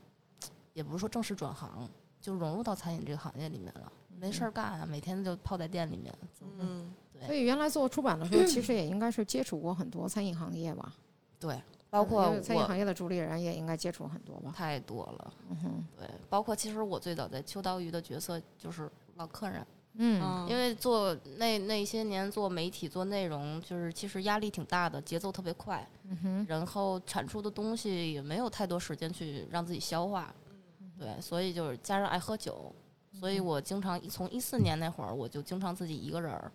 [0.71, 1.85] 也不是说正式转行，
[2.21, 3.91] 就融入到餐饮这个行业里面了。
[4.17, 6.17] 没事儿干啊，每天就泡在店里面。
[6.39, 6.93] 嗯
[7.25, 10.93] 所以原来做出版的时候，其实也应该是接触过很多餐饮行业吧，
[11.37, 14.53] 对，包括餐饮行业的主理人也应该接触很多吧。
[14.55, 15.33] 太多了。
[15.49, 20.21] 嗯哼，对，包括其实我最早在秋刀鱼的角色就是老客人，嗯。
[20.21, 25.87] 嗯，因为做那那些年做媒体做内容，就是其实压力挺大的，节奏特别快，
[26.23, 30.33] 嗯，然后产出的东西也没有太多时间去让自己消化，
[30.97, 32.73] 对，所以就是加上爱喝酒，
[33.19, 36.51] 所以我经常从一四年那会儿，我就经常自己一个人儿，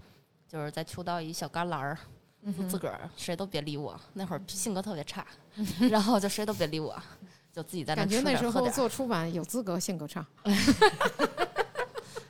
[0.49, 1.99] 就是在秋刀一小旮旯儿，
[2.43, 5.27] 嗯自个儿谁都别理我，那会儿性格特别差，
[5.91, 6.97] 然后就谁都别理我，
[7.53, 10.27] 就自己在那感觉那时候做出版有资格性格差。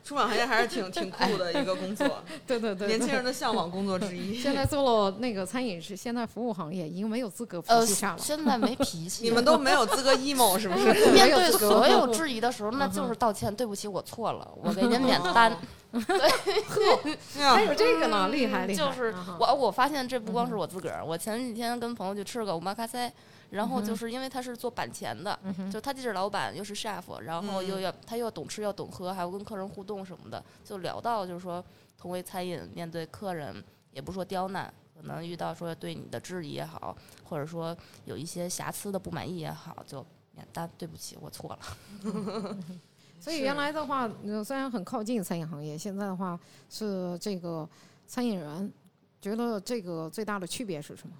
[0.07, 2.07] 出版行业还是挺挺酷的一个工作，
[2.47, 4.35] 对对对，年轻人的向往工作之一。
[4.39, 8.17] 现在做了那个餐饮是现在服务行业，已经没有资格脾呃，气差了。
[8.17, 11.11] 现在没脾气， 你们都没有资格 emo 是不是？
[11.11, 15.51] 面对所有质疑的时候，那就是道歉，对不起，我错了，我给您免单。
[15.91, 18.85] 还有这个呢，厉害厉害。
[18.85, 23.11] 就是我，我发现这不光是我自个儿，我前几天跟朋友去吃个五马咖啡，
[23.51, 25.39] 然后就是因为他是做板前的，
[25.71, 31.63] 就他既是老板又是 chef，然后又要他又要懂吃要懂喝，还要跟客人互动什么的，就聊到就是说，
[31.97, 34.73] 同为餐饮，面对客人也不说刁难。
[34.99, 41.59] 可能遇到说对你的质疑也好，或者说有一些瑕疵的不满意也好，就免单，对不起，我错了。
[43.19, 47.67] 所以原来的话，呃虽然很靠近餐饮行业，现在的话是这个
[48.05, 48.71] 餐饮人，
[49.19, 51.15] 觉得这个最大的区别是什么？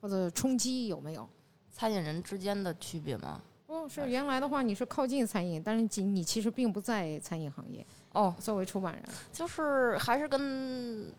[0.00, 1.28] 或者冲击有没有？
[1.70, 3.40] 餐饮人之间的区别吗？
[3.66, 7.84] 哦是原来的话，你是靠近餐饮，但是你你其实并不在餐饮行业。
[8.12, 11.10] 哦，作为出版人，就是还是跟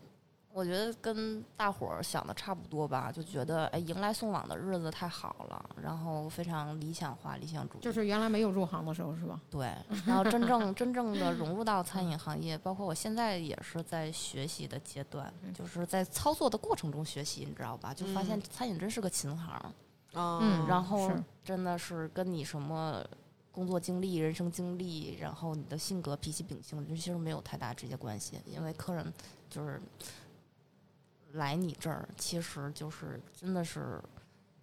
[0.54, 7.80] 我觉得跟大伙儿想的差不多吧，就觉得哎，迎来送往的日子太好了，然后非常理想化、理想主义。
[7.82, 9.40] 就是原来没有入行的时候，是吧？
[9.50, 9.74] 对，
[10.06, 17.92] 然后真正 真正的融入到餐饮行业，包括我现在也是在学习的阶段，就是在操作的过程中学习，你知道吧？
[17.92, 19.74] 就发现餐饮真是个琴行，
[20.14, 21.10] 嗯然后
[21.44, 23.04] 真的是跟你什么
[23.50, 29.12] 工作经历、人生经历，然后你的性格、脾气、秉性，这其实没有太大直接关系，因为客人
[29.50, 29.82] 就是
[31.34, 34.00] 来你这儿，其实就是真的是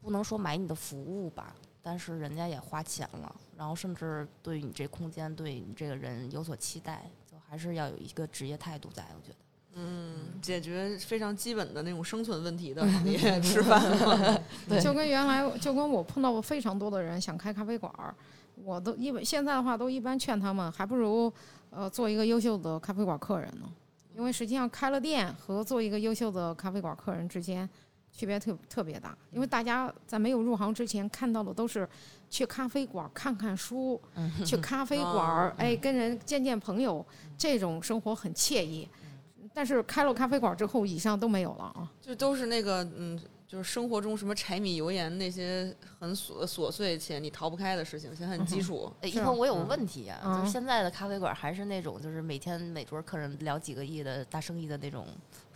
[0.01, 9.35] 不能说买你的服务吧，但是人家也花钱了，然后甚至对你这空间、对你这个人有所期待，就还是要有一个职业态度在，我觉得。
[9.73, 13.81] 嗯，解决非常基本的那种生存问题的行业， 吃饭
[14.83, 18.13] 就跟原来就跟我碰到过非常多的人想开咖啡馆儿，
[18.55, 21.31] 我都一般现在的话都一般劝他们，还不如
[21.69, 23.69] 呃做一个优秀的咖啡馆客人呢，
[24.15, 27.67] 因为实际上开了店和做一个优秀的咖啡馆客人之间
[28.11, 31.87] 区别特特别大，因为大家在没有入行之前看到的都是
[32.29, 34.01] 去咖啡馆看看书，
[34.45, 37.05] 去咖啡馆儿哎跟人见见朋友，
[37.37, 38.87] 这种生活很惬意。
[39.53, 41.91] 但是开了咖啡馆之后，以上都没有了啊。
[42.01, 43.19] 就都是那个嗯，
[43.51, 48.89] 就是生活中什么柴米油盐那些很琐琐碎且你逃不开的事情，且很基础。
[49.01, 55.05] 哎，一是鹏，我有个嗯问题啊，嗯就是现在的咖啡馆还是那种就是每天每桌客人聊几个亿的大生意的那种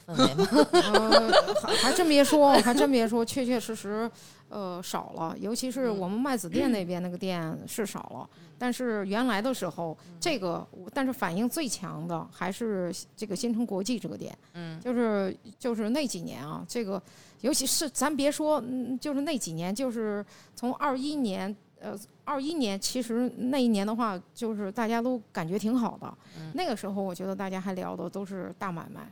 [0.07, 0.47] 氛围吗？
[0.71, 4.09] 呃，还还真别说， 还真别说，确确实实，
[4.49, 5.35] 呃，少了。
[5.39, 17.01] 尤其是我们麦子店那边那个店是少了，但是原来的时候，这个但是反应最强的还是这个新城国际这个店，嗯，就是就是那几年啊，这个
[17.41, 26.13] 尤其是咱别说，嗯，就是那几年，就是从二一年，呃，二一年其实那一年的话，就是大家都感觉挺好的。
[26.53, 29.07] 那个时候，我觉得大家还聊的都是大买卖，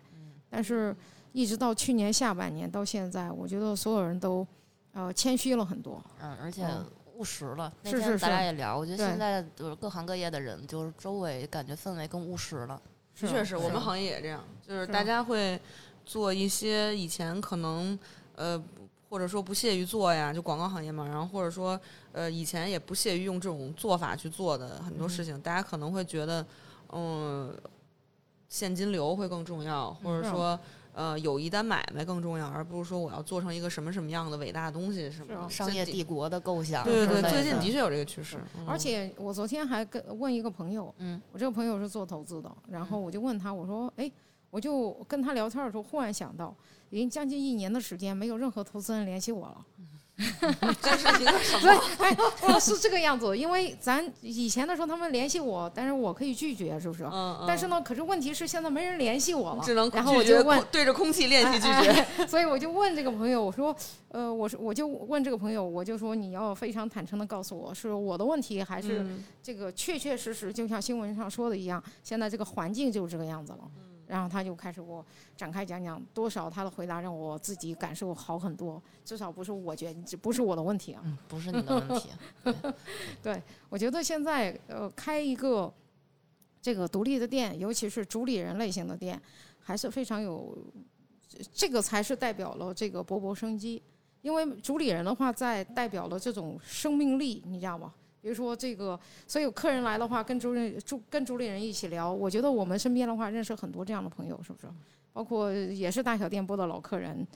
[0.53, 0.95] 但是
[1.31, 4.45] 一直到去年下半年到现在，我觉得所有人都
[4.93, 5.99] 呃谦虚了很多。
[6.21, 6.85] 嗯，而且嗯
[7.15, 7.73] 务实了。
[7.81, 12.79] 那是是天咱俩也聊，我觉得现在就是各行各业的人，就是周围感觉氛围更务实了。
[13.19, 15.59] 的确实我们行业也这样，就是是大家会
[16.05, 17.97] 做一些以前可能
[18.35, 18.63] 呃
[19.09, 21.79] 或者说不屑于做呀，就广告行业嘛，然后或者说
[22.11, 26.45] 呃以前也不屑于用这种做法去做的很多事情，大家可能会觉得
[26.91, 27.51] 嗯。
[28.53, 30.59] 现金流会更重要，或者说
[30.93, 35.49] 呃有一单买卖更重要，而不是说我要做成一个什么什么样的伟大的东西什么。
[35.49, 38.67] 商业帝国的构想，对对对，最近的确有这个趋势，嗯。
[38.67, 44.11] 而且我昨天还跟问一个朋友，嗯，我这个朋友是做投资的，然后我就问他，我说，哎，
[44.51, 46.55] 我就跟他聊天的时候，忽然想到，
[46.91, 49.65] 已经将近一年的时间，没有任何投资人联系我了。
[50.79, 57.03] 这是一个什对么？，哎，哦，是这个样子，因为咱以前的时候他们联系我，但是我可以拒绝，是不是？
[57.05, 61.89] 嗯，嗯但是呢，可是问题是现在没人联系我了，只能然后我就问空对着空气练习拒哎绝。
[62.23, 63.75] 哎所以我就问这个朋友，我说，
[64.09, 73.59] 呃，我说我就问这个朋友，我就说你要非常坦诚的告诉我，是我的问题，还是嗯这个确确实实就像新闻上说的一样，现在这个环境就是这个样子了。
[74.13, 75.03] 然后他就开始给我
[75.35, 81.01] 展开讲讲，多少他的回答让我自己感受好很多，至少不是我觉得不是我的问题啊。
[81.03, 82.09] 嗯，不是你的问题。
[83.23, 85.73] 对 我觉得现在呃开一个
[86.61, 89.19] 这个独立的店，尤其是主理人类型的店，
[89.59, 90.55] 还是非常有，
[91.51, 93.81] 这个才是代表了这个勃勃生机。
[94.21, 97.91] 因为主理人的话，在代表了这种生命力，你知道吗？
[98.23, 104.67] 比如说这个，所以有客人来的话，跟主理主跟主理人一起聊，我觉得我们身边的话认识很多这样的朋友，是不是？
[105.11, 107.27] 包括也是大小电波的老客人，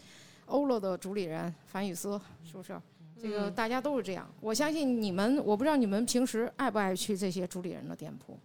[0.46, 2.80] 欧乐的主理人樊雨思，是不是？
[3.22, 4.26] 这个嗯大家都是这样。
[4.40, 8.40] 我相信你们，我不知道你们平时爱不爱去这些主理人的店铺，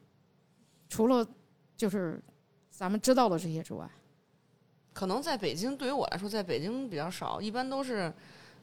[0.88, 1.24] 除了
[1.76, 2.20] 就是
[2.70, 3.88] 咱们知道的这些之外，
[4.92, 8.12] 可能在北京，对于我来说，在北京比较少，一般都是，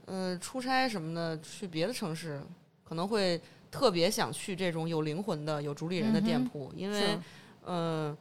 [0.06, 2.42] 呃，出差什么的，去别的城市，
[2.84, 3.40] 可能会
[3.72, 7.18] 特别想去这种有灵魂的、有主理人的店铺，因为
[7.66, 8.18] 嗯，呃，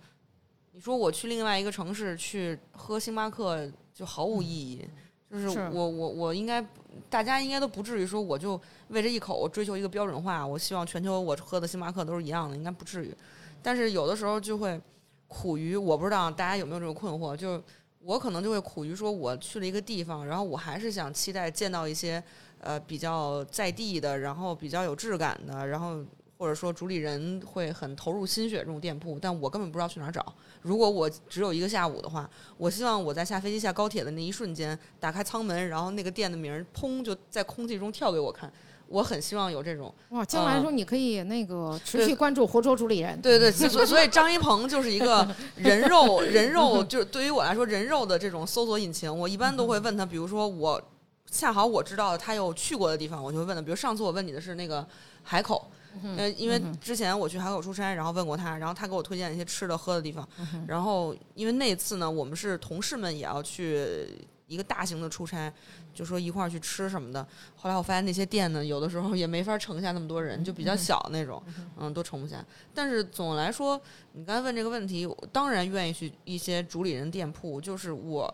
[0.72, 4.88] 你说我去另外一个城市去喝星巴克，就毫无意义。
[5.30, 6.66] 就是是我我我应该，
[7.10, 8.58] 大家应该都不至于说我就
[8.88, 13.14] 为这一口追求一个标准化，我希望全球我喝的星巴克都是一样的，应该不至于。
[13.62, 14.80] 但是有的时候就会
[15.26, 17.62] 苦于，我不知道大家有没有这种困惑，就是
[18.00, 22.24] 我可能就会苦于说，我去了一个地方，然后我还是想期待见到一些
[22.60, 25.98] 呃比较在地的，然后比较有质感的，然后
[26.36, 30.24] 或者说主理人会很投入心血这种店铺，但我根本不知道去哪儿找。
[30.62, 38.52] 如果我只有一个下午的话，我希望我在下飞机、下高铁的那一瞬间，打开舱门，然后那个店的名儿砰就在空气中跳给我看。
[38.90, 50.82] 我很希望有这种，哇，将来说你可以那个持续关注活捉主理人，对对，所所以张一鹏就是一个 人肉人肉，就是对于我来说人肉的这种搜索引擎，我一般都会问他，比如说我
[51.30, 54.86] 恰好我知道他有去过的地方，我就会问他，比如上次我问你的是那个
[55.22, 55.70] 海口。
[56.16, 60.26] 呃，因为之前我去海口出差，然后问过他，然后他给我推荐一些吃的喝的地方。
[60.66, 64.06] 然后因为那次呢，我们是同事们也要去
[64.46, 65.52] 一个大型的出差，
[65.92, 67.26] 就说一块儿去吃什么的。
[67.56, 71.42] 后来我发现那些店呢，有的时候也没法盛下那么多人，就比较小那种，
[71.76, 72.44] 嗯，都盛不下。
[72.72, 73.80] 但是总的来说，
[74.12, 77.60] 你刚才问这个问题，我当然愿意去一些主理人店铺。
[77.60, 78.30] 就是我，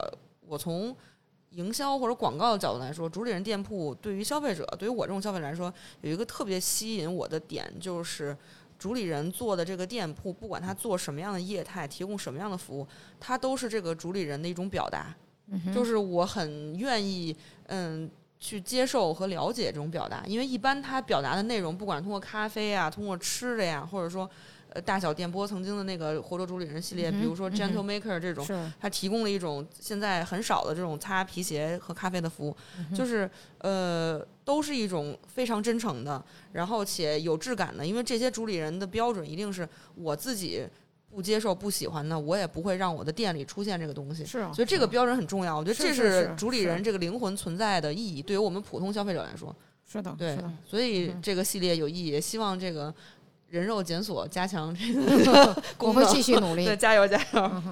[0.47, 0.95] 我从
[1.55, 8.37] 营销或者广告的角度来说，主理人店铺对于消费者，对于我这种消费者来说，有一个特别吸引我的点，就是
[8.79, 12.87] 主理人做的这个店铺，不管他做什么样的业态，提供什么样的服务，
[13.19, 15.15] 它都是这个主理人的一种表达。
[15.75, 17.37] 就是我很愿意，
[17.67, 18.11] 嗯。
[18.37, 24.29] 去接受和了解这种表达，因为一般他表达的内容，不管通过咖啡啊，通过吃的呀，或者说，
[24.75, 32.57] 呃，大小电波曾经的那个活捉主理人系列，嗯比如说 Gentle Maker 这种，是它提供了一种现在很少的这种擦皮鞋和咖啡的服务，
[32.93, 40.67] 就是呃，都是一种非常真诚的，然后且有质感的，因为这些主理人的标准一定是我自己
[41.09, 44.25] 不接受、不喜欢的，我也不会让我的店里出现这个东西。
[44.25, 49.55] 是啊，所以这个标准很重要，我觉得这是主理人这个灵魂存在的意义，对于我们普通消费者来说，
[49.87, 52.93] 是的，对，所以嗯这个系列有意义，也希望这个
[53.59, 54.93] 人肉检索加强这
[55.25, 56.05] 个 我会。
[56.07, 56.77] 继续努力对，。
[56.77, 57.63] 加油加油！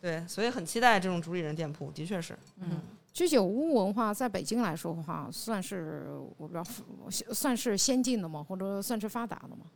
[0.00, 2.36] 对，所以很期待这种主理人店铺，的确是。
[2.60, 2.80] 嗯，
[3.12, 6.64] 居酒屋文化在北京来说的话，算是我不知道，
[7.32, 8.42] 算是先进的吗？
[8.42, 9.66] 或者算是发达的吗？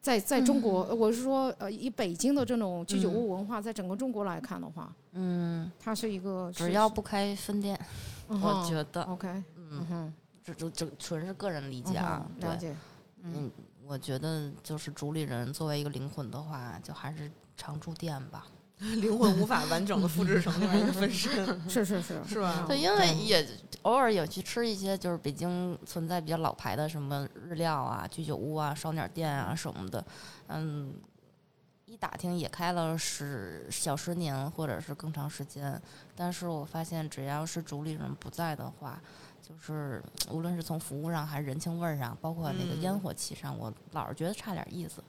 [0.00, 7.78] 在在中国，嗯我是说，呃，以北京的这种居酒屋文化，在整个中国来看的话，嗯，它是一个只要不开分店，
[8.28, 10.14] 嗯我觉得，OK，嗯嗯，哼，
[10.44, 12.76] 这这这纯是个人理嗯解啊哼，了对，解，
[13.22, 13.50] 嗯，
[13.86, 18.46] 我觉得就是主理人作为一个灵魂的话，就还是常驻店吧。
[18.78, 23.46] 灵魂无法完整的复制成另外一个分身， 是是是， 是吧对，因为也
[23.82, 30.04] 偶尔也去吃一些就是北京存在比较老牌的什么日料啊、居酒屋啊、烧鸟店啊什么的，
[30.48, 30.92] 嗯，
[31.86, 35.80] 一打听也开了十小十年或者是更长时间，
[36.16, 39.00] 但是我发现只要是主理人不在的话，
[39.46, 42.80] 就是无论是从服务上还是人情味儿上，包括那个嗯。
[42.80, 45.02] 烟火气上，我老是觉得差点意思。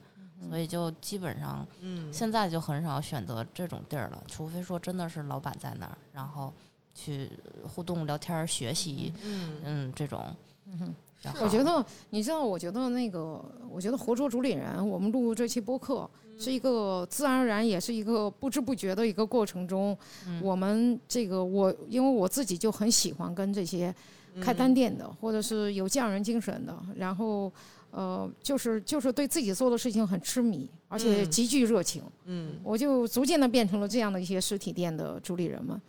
[0.50, 6.52] 所以就基本上嗯，现在就很少选择这种地儿了，除非说真的是老板在那儿，然后
[6.94, 7.30] 去
[7.66, 10.22] 互动聊天儿、学习，嗯嗯，这种。
[10.66, 16.08] 比较好我觉得，你知道，我觉得那个，我觉得活捉主理人，我们录这期播客
[16.38, 20.38] 是一个自然而然，也是一个不知不觉的一个过程中，嗯。
[20.42, 23.94] 我们这个我，因为我自己就很喜欢跟这些
[24.40, 27.52] 开单店的，或者是有匠人精神的，然后
[27.90, 32.02] 呃，就是就是对自己做的事情很痴迷，而且嗯极具热情。
[32.24, 35.80] 嗯我就逐渐的变成了这样的一些实体店的主理人们。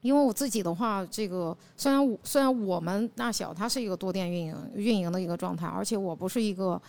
[0.00, 6.80] 因为我自己的话，这个虽然我虽然我们大小它是一个多店运营运营的一个状态，而且我不是一个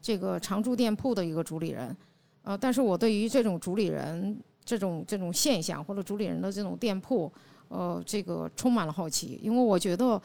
[0.00, 1.96] 这个常驻店铺的一个主理人，
[2.42, 7.32] 呃，但是我对于这种主理人这种这种现象或者主理人的这种店铺，
[7.70, 10.20] 呃，这个充满了好奇，因为我觉得。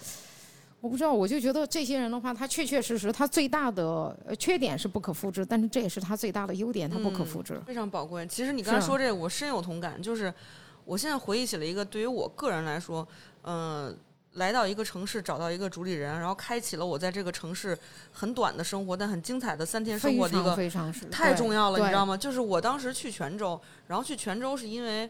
[0.82, 7.60] 我不知道，我就觉得这些人的话，他确确实实，他最大的呃缺点是不可复制，但是这也是他最大的优点，他不可嗯复制。
[7.66, 8.24] 非常宝贵。
[8.28, 10.00] 其实你刚才说这个，我深有同感。
[10.00, 10.32] 就是
[10.84, 13.08] 我现在回忆起了一个，对于我个人来说，
[13.46, 13.98] 嗯、
[14.34, 17.76] 来到一个城市，找到一个主理人，然后开启了我在这个城市
[18.12, 22.14] 很短的生活，但很精彩的三天生活的一个非常是太重要了，你知道吗？
[22.14, 22.18] 吗？
[22.18, 25.10] 就是我当时去泉州，然后去泉州是因为，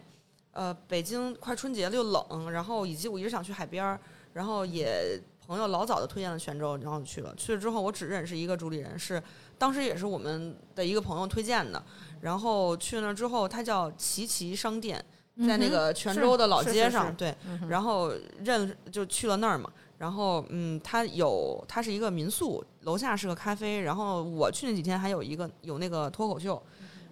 [0.56, 4.00] 呃，北京快春节了又冷，然后以及我一直想去海边儿，
[4.32, 7.34] 然后也朋友老早的推荐了泉州，然后就去了。
[7.36, 9.22] 去了之后，我只认识一个主理人，是
[9.58, 11.82] 当时也是我们的一个朋友推荐的。
[12.22, 15.04] 然后去那儿之后，他叫琪琪商店，
[15.46, 17.36] 在那个泉州的老街上，是对。
[17.46, 18.10] 嗯然后
[18.42, 19.70] 认就去了那儿嘛。
[19.98, 23.82] 然后嗯，他有他是一个民宿，楼下是个咖啡。
[23.82, 26.62] 然后我去那几天还有一个有那个脱口秀，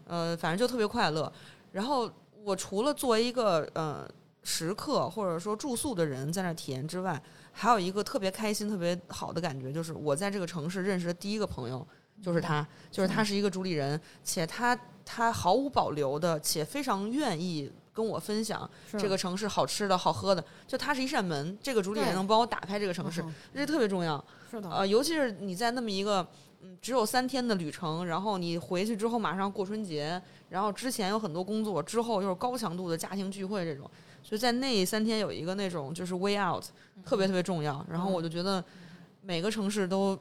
[0.06, 1.30] 呃，反正就特别快乐。
[1.72, 2.10] 然后
[2.44, 4.06] 我除了作为一个呃
[4.42, 7.20] 食客或者说住宿的人在那儿体验之外，
[7.52, 11.86] 还有一个特别开心、特别好的感觉，就是我在这个城市认识的第一个朋友
[12.22, 18.68] 就是他，就是他是一个主理人，且他他毫无保留的且非常愿意跟我分享
[18.98, 23.24] 这个城市好吃的好喝的，就它是一扇门，这个主理人能帮我打开这个城市
[23.54, 24.22] 这特别重要。
[24.50, 26.26] 是的，呃，尤其是你在那么一个
[26.64, 33.88] 嗯只有三天的旅程，然后你回去之后马上过春节，然后之前有很多工作，之后又是高强度的家庭聚会这种，
[34.22, 36.64] 所以在那三天有一个那种就是 way out，
[37.04, 37.84] 特别特别重要。
[37.88, 38.64] 然后我就觉得
[39.20, 40.18] 每个城市都。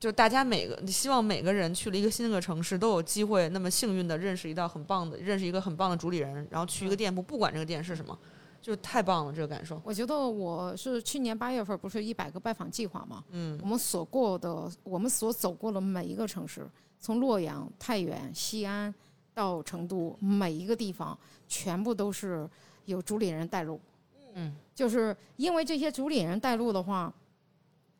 [0.00, 8.16] 就是大家每个，希望每个人去了一个新的城市，都有机会那么幸运的认识一道很棒的，认识一个很棒的主理人，然后去一个店铺，不管这个店是什么，
[8.60, 9.80] 就太棒了，这个感受。
[9.84, 16.68] 我觉得我是去年八月份不是一百个拜访计划嘛，嗯我们所过的，我们所走过的每一个城市，
[17.00, 18.94] 从洛阳、太原、西安
[19.32, 22.48] 到成都，每一个地方全部都是
[22.84, 23.80] 有主理人带路。
[24.34, 27.12] 嗯，就是因为这些主理人带路的话，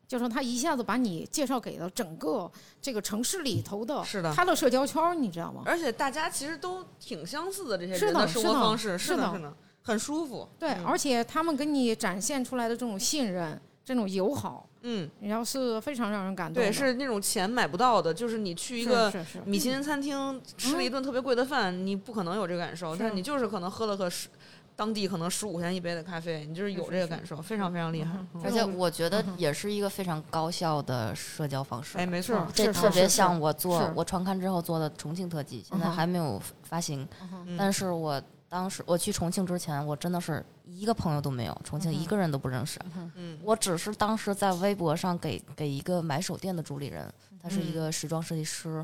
[0.07, 2.49] 就是他一下子把你介绍给了整个
[2.81, 5.63] 这个城市里头的是的他的社交圈儿，你知道吗？
[5.65, 9.57] 而且大家其实都挺相似的，这些是人生的是的活方式是的的，是的，
[9.89, 10.47] 很舒服。
[10.57, 10.85] 对，嗯。
[10.85, 16.63] 而且他们给你展现出来的这种信任、这种友好，嗯，然后是非常让人感动。
[16.63, 19.11] 对，是那种钱买不到的，就是你去一个
[19.45, 22.99] 米其林餐厅吃了一顿特别贵的饭，你不可能有这个感受，是。
[22.99, 24.29] 但是你就是可能喝了个十，
[24.75, 28.15] 当地可能十五块钱一杯的咖啡，你就是有这个感受，非常非常厉害。
[28.43, 31.97] 而且我觉得也是一个非常高效的社交方式。
[31.97, 37.05] 哎，没错，这特别像我做我创刊之后做的重庆特辑，现在还没有发行。
[37.47, 42.79] 嗯但是我当时我去重庆之前，我真的是一个朋友都没有，重庆一个人都不认识。
[43.15, 47.07] 嗯我只是当时在微博上给给一个买手店的主理人，
[47.39, 48.83] 他是一嗯个时装设计师，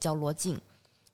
[0.00, 0.58] 叫罗静，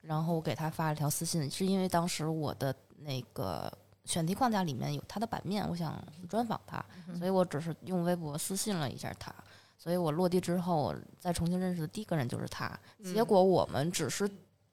[0.02, 3.72] 然后我给他发了条私信，是因为当时我的那个
[4.04, 6.84] 选题框架里面有他的版面，我想专访他，
[7.18, 9.34] 所以我只是用微博私信了一下他。
[9.76, 12.68] 所以我落地之后，在重庆认识的第一个人就是他。
[13.04, 14.28] 结嗯果我们只是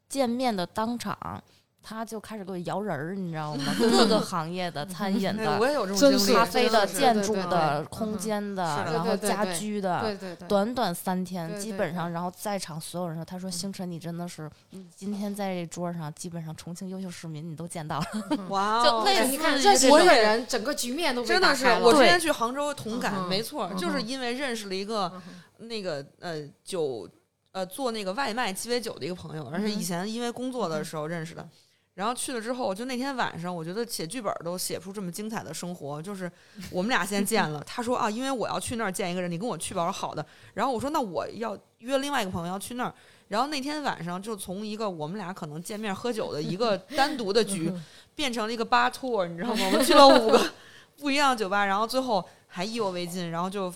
[0.10, 1.44] 见面的当场，
[1.88, 3.64] 他就开始给我摇人儿，你知道吗？
[3.78, 14.50] 各个行业的、餐饮哎，的、我也有这种经历，咖啡的、建筑的、空间的，然后家居的，对对对，短短三天，基本上，然后在场所有人说，他说：“星辰，你真的是，
[14.96, 18.06] 今天在这桌上，基本上重庆优秀市民你都见到了。
[18.50, 25.12] 哇哦， 就类似哎你看于这几个这种人，整个局面都被真的是我之前去杭州同感，没错，就是因为认识了一个
[25.60, 27.08] 那个呃酒
[27.52, 31.48] 呃做那个外卖鸡尾酒的一个朋友，而且以前因为工作的时候认识的。
[31.96, 36.02] 然后去了之后，就那天晚上，我觉得写剧本都写不出这么精彩的生活。
[36.02, 36.32] 就是
[36.70, 39.82] 我们俩先见了，他说啊，因为我要去那儿见一个人，你跟我去吧。
[39.82, 40.24] 我说好的。
[40.54, 42.93] 然后我说那我要约另外一个朋友要去那儿。
[43.28, 47.74] 然后那天晚上就从一个我们俩可能见面喝酒的一个 单独的局，
[48.14, 49.66] 变成了一个 bar tour，你知道吗？
[49.66, 50.52] 我们去了五个
[51.00, 53.74] 不一样的酒吧，然后最后还意犹未尽，然后就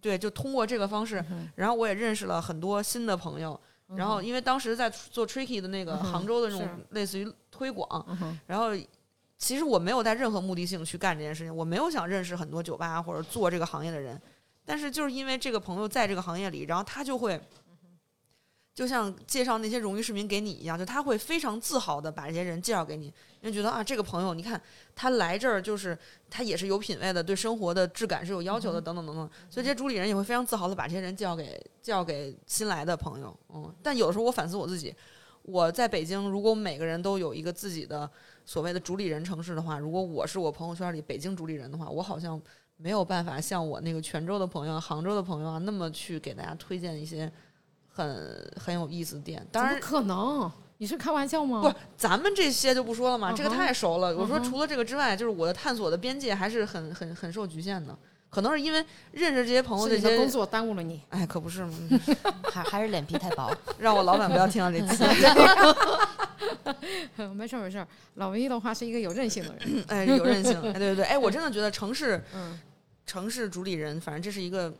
[0.00, 1.22] 对，就通过这个方式，
[1.56, 3.60] 然后我也认识了很多新的朋友，
[3.96, 8.70] 然后因为当时在做 Tricky 的那个杭州的那种类似于推广，嗯然后
[9.38, 14.20] 其实我没有带任何目的性去干这件事情，我没有想认识很多酒吧或者做这个行业的人，
[14.64, 17.40] 但是就是因为这个朋友在这个行业里，然后他就会。
[18.76, 24.60] 就像介绍那些荣誉市民给你一样，就他会非常自豪的把这些人介绍给你，因为觉得啊，这个朋友，你看
[24.94, 25.98] 他来这儿就是
[26.28, 29.26] 他也是有品位的，对生活的质感是有要求的，等等等等。
[29.48, 33.34] 所以这些主理人也会非常自豪的把这些人介绍给介绍给新来的朋友。
[33.48, 34.94] 嗯，但有的时候我反思我自己，
[35.46, 38.08] 我在北京，如果每个人都有一个自己的
[38.44, 42.40] 所谓的主理人城市的话，如果我是我朋友圈里北京主理人的话，我好像
[42.76, 47.30] 没有办法像我那个泉州的朋友、杭州的朋友啊，那么去给大家推荐一些
[47.88, 49.46] 很很有意思的店。
[49.52, 50.50] 当然，可能？
[50.78, 51.62] 你是开玩笑吗？
[51.62, 54.14] 不，咱们这些就不说了嘛，这个太熟了。
[54.14, 57.96] 我说除了这个之外，就是我的探索的边界还是很很很受局限的。
[58.28, 61.00] 可能是因为认识这些朋友，这些工作耽误了你。
[61.10, 61.72] 哎，可不是吗？
[62.52, 63.50] 还还是脸皮太薄。
[63.78, 65.04] 让我老板不要听到这期。
[67.34, 69.84] 没事儿没事儿，老一的话是一个有韧性的人。
[69.88, 70.54] 哎，有韧性。
[70.62, 72.58] 哎，对对对，哎，我真的觉得城市嗯，
[73.06, 74.72] 城市主理人，反正这是一个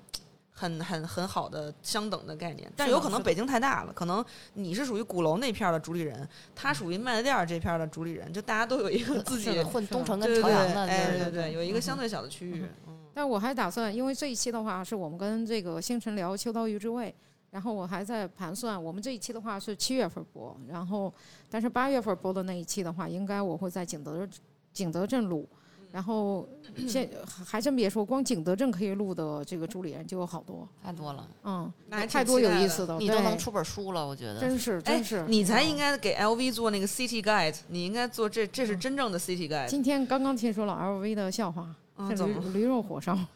[0.50, 2.70] 很很很好的相等的概念。
[2.76, 4.24] 但有可能北京太大了，可能
[4.54, 12.64] 你是属于鼓楼那片儿的主理人，他属于麦子店儿这片儿的主理人，就大家都有一个自己的混东城对对对，跟朝阳的，哎就是对对，有一个相对小的区域。
[12.85, 12.85] 嗯
[13.16, 17.14] 但我还打算，因为这一期的话是我们跟这个星辰聊秋刀鱼之味，
[17.50, 21.10] 然后我还在盘算，我们这一期的话是七月份播，然后
[21.48, 24.28] 但是八月份播的那一期的话，应该我会在景德
[24.70, 25.48] 景德镇录。
[25.90, 26.46] 然后
[26.86, 34.38] 现还真别说，光景德镇可以录的这个助理人就有好多，太多了，嗯，那还太多有意思的，你都能出本书了，我觉得。
[34.38, 39.68] 真是哎真是，你才应嗯该给 LV 做那个 City Guide，你应该做这，这是真正的 City Guide。
[39.68, 42.42] 今天刚刚听说了 LV 的笑话，嗯，是怎么？
[42.52, 43.18] 驴驴肉火烧。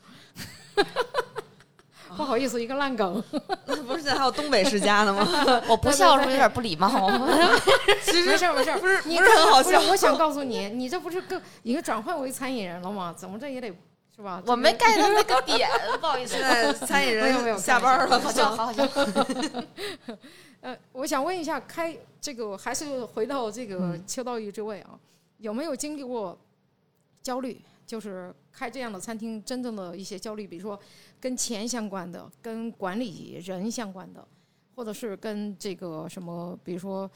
[2.17, 3.23] 不好意思，一个烂梗。
[3.87, 5.27] 不是现在还有东北世家的吗？
[5.69, 6.89] 我不笑是不是有点不礼貌？
[8.05, 9.81] 其实没事儿没事儿，不是你不是很好笑。
[9.83, 13.15] 我想告诉你，你这不是更已经转换为餐饮人了吗？
[13.17, 13.69] 怎么着也得
[14.15, 14.43] 是吧？
[14.45, 16.43] 我没 get 到那个点，不好意思现。
[16.43, 18.87] 在餐饮没有没有人下班了，好笑，好好笑。
[20.63, 24.91] 呃，我想问一下，开这个还是回到这个嗯秋刀鱼这位啊，
[25.39, 26.37] 有没有经历过
[27.23, 27.59] 焦虑？
[27.91, 30.79] 就是开这样的餐厅，真正的一些焦虑，比如说
[31.19, 34.25] 跟钱相关的、跟管理人相关的，
[34.77, 37.11] 或者是跟这个什么，比如说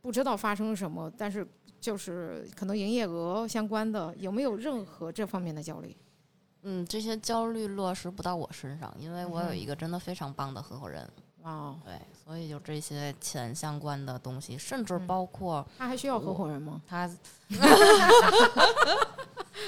[0.00, 1.46] 不知道发生什么，但是
[1.78, 5.94] 就是可能营业额相关的，有没有任何这方面的焦虑？
[6.62, 11.06] 嗯，这些焦虑落实不到我身上，因为我有一个真的非常棒的合伙人。
[11.42, 16.78] 啊，对，所以就这些钱相关的东西，甚至嗯包括他还需要合伙人吗？
[16.86, 17.10] 他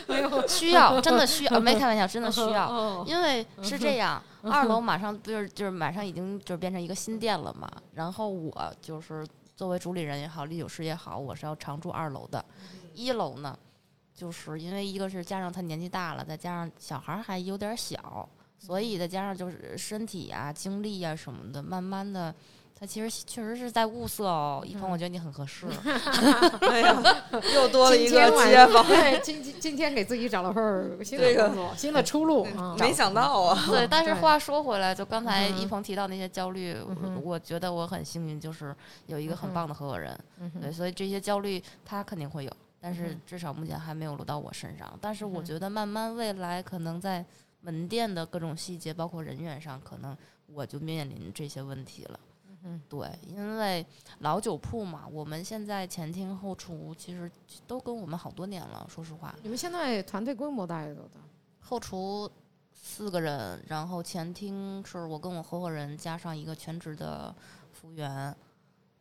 [0.06, 2.68] 没有，需要，真的需要，没开玩笑，真的需要。
[2.68, 7.66] 哦因为是这样，二楼马上不是就是马上已经就是变成一个新店了嘛。
[7.94, 12.44] 然后我就是作为主理人也好，李酒师也好，我是要常住二楼的。
[12.92, 13.58] 一楼呢，
[14.14, 18.28] 就是因为一个是加上他年纪大了，再加上小孩儿还有点小，
[18.60, 22.32] 所以再加上就是身体啊、精力啊、什么的，慢慢的。
[22.78, 25.66] 他其实确实是在物色哦，一鹏，我觉得你很合适。
[26.62, 27.02] 哎呀，
[27.54, 32.74] 又多了一个今天晚街坊，对，今今今天给自己找了份儿新的工作，新的出路啊。
[32.78, 36.74] 没想到啊，对，但是话说回来，就刚才嗯一鹏提到那些焦虑，
[37.22, 40.18] 我觉得我很幸运，就是有一个很棒的合伙人。
[40.58, 44.90] 对，所以这些焦虑他肯定会有，但是嗯至少目前还没有落到我身上。
[45.02, 47.22] 但是我嗯觉得慢慢未来可能在
[47.60, 52.20] 门店的各种细节，包括人员上，可能我就面临这些问题了。
[52.62, 53.84] 嗯对，因为
[54.18, 57.30] 老酒铺嘛，我们现在前厅后厨其实
[57.66, 59.34] 都跟我们好多年了，说实话。
[59.42, 61.20] 你们现在团队规模大概多大？
[61.60, 62.30] 后厨
[62.74, 67.34] 四个人，然后前厅是我跟我合伙人加上一个全职的
[67.72, 68.36] 服务员，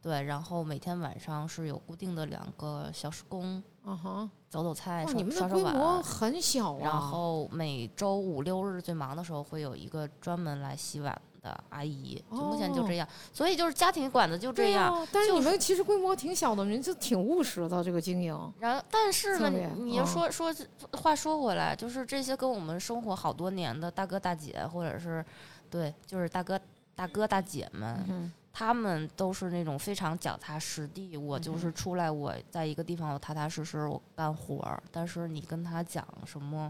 [0.02, 6.04] 对，然后每天晚上是有固定的两个小时工，啊哈，走走菜、哇，刷你们的刷刷规模碗。
[6.04, 6.80] 很小啊。
[6.84, 13.08] 然后每周五六日最忙的时候，会有一个专门来洗碗的阿姨，就目前就哦这样。
[13.34, 15.08] 所以就是家庭管子就这样。
[15.12, 18.54] 但是你们其实规模挺小的，人就挺务实的这个经营。
[18.60, 20.54] 然后，但是呢，你要嗯说说
[20.98, 25.26] 话说回来，就是这些跟我们生活好多年的大哥大姐，或者是
[25.70, 26.60] 对，就是大哥
[26.96, 31.16] 大哥大姐们，嗯他们都是那种非常脚踏实地。
[31.16, 36.70] 我就嗯是出来，我在一个地方我踏踏实实我干活儿，但是你跟他讲什么？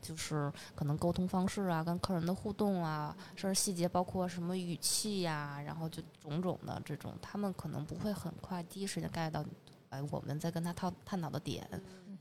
[0.00, 9.44] 就是可能沟通方式啊，跟客人的互动啊，甚至细节，包括什么语气呀、然后就种种的这种，他们可能不会很快第一时间 get 到，
[9.90, 11.68] 哎，我们在跟他探探讨的点，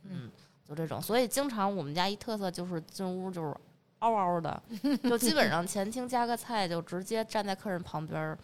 [0.03, 0.29] 嗯，
[0.67, 1.01] 就这种。
[1.01, 3.55] 所以经常我们家一特色就是进屋就是
[3.99, 4.61] 嗷嗷的，
[5.01, 8.37] 就基本上前厅加个菜，就直接站在客人旁边儿，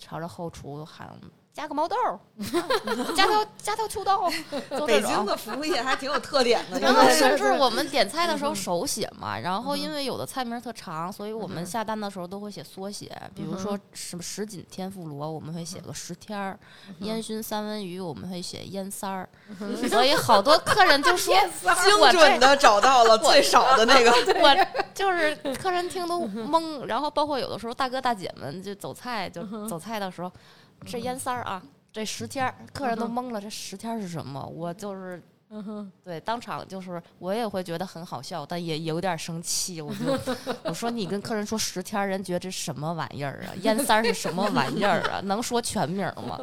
[0.00, 1.20] 朝着后厨喊。
[1.52, 2.18] 加个毛豆儿，
[3.16, 4.30] 加条加条秋刀，
[4.86, 6.78] 北京的服务业还挺有特点的。
[6.78, 16.56] 然后甚至我们点菜的时候手写嘛，然后因为有的菜名儿特长，所以我们下单的时候都会写缩写，比如说什么什锦天妇罗，我们会写个十天儿；
[17.00, 19.28] 烟熏三文鱼，我们会写烟三儿。
[19.88, 21.34] 所以好多客人就说，
[21.84, 24.10] 精准的找到了最少的那个。
[24.40, 30.30] 我就是客人听都懵，然后包括有的时候大哥大姐们就走菜就走菜的时候，
[30.84, 31.62] 这烟三儿啊，
[31.92, 34.44] 这十天儿，客人都懵了，这十天儿是什么？
[34.46, 35.22] 我就是。
[36.04, 39.82] 对，当场就是我也会觉得很好笑，但也有点生气。
[39.82, 40.16] 我就
[40.62, 43.50] 我说你跟客人说十天儿，人觉得这什么玩意儿啊？
[43.62, 45.20] 烟三儿是什么玩意儿啊？
[45.24, 46.38] 能说全名吗？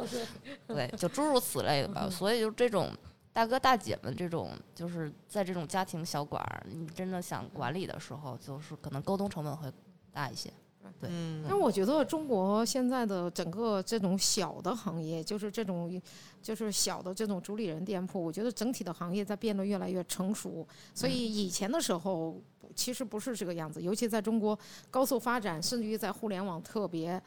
[0.66, 2.06] 对，就诸如此类的吧。
[2.10, 2.90] 所以就这种
[3.32, 9.72] 大哥大姐们这种，就是在这种家庭小馆儿，你真的想管理的时候，就是可能沟通成本会
[10.12, 10.52] 大一些。
[11.00, 16.00] 对嗯但是我觉得中国现在的整个这种小的行业，就是这种
[16.42, 20.66] 就是小的这种主理人店铺，我觉得整体的行业在变得越来越成熟。
[20.94, 22.40] 所以以前的时候
[22.74, 24.58] 其实不是这个样子，尤其在中国
[24.90, 27.20] 高速发展，甚至于在互联网特别。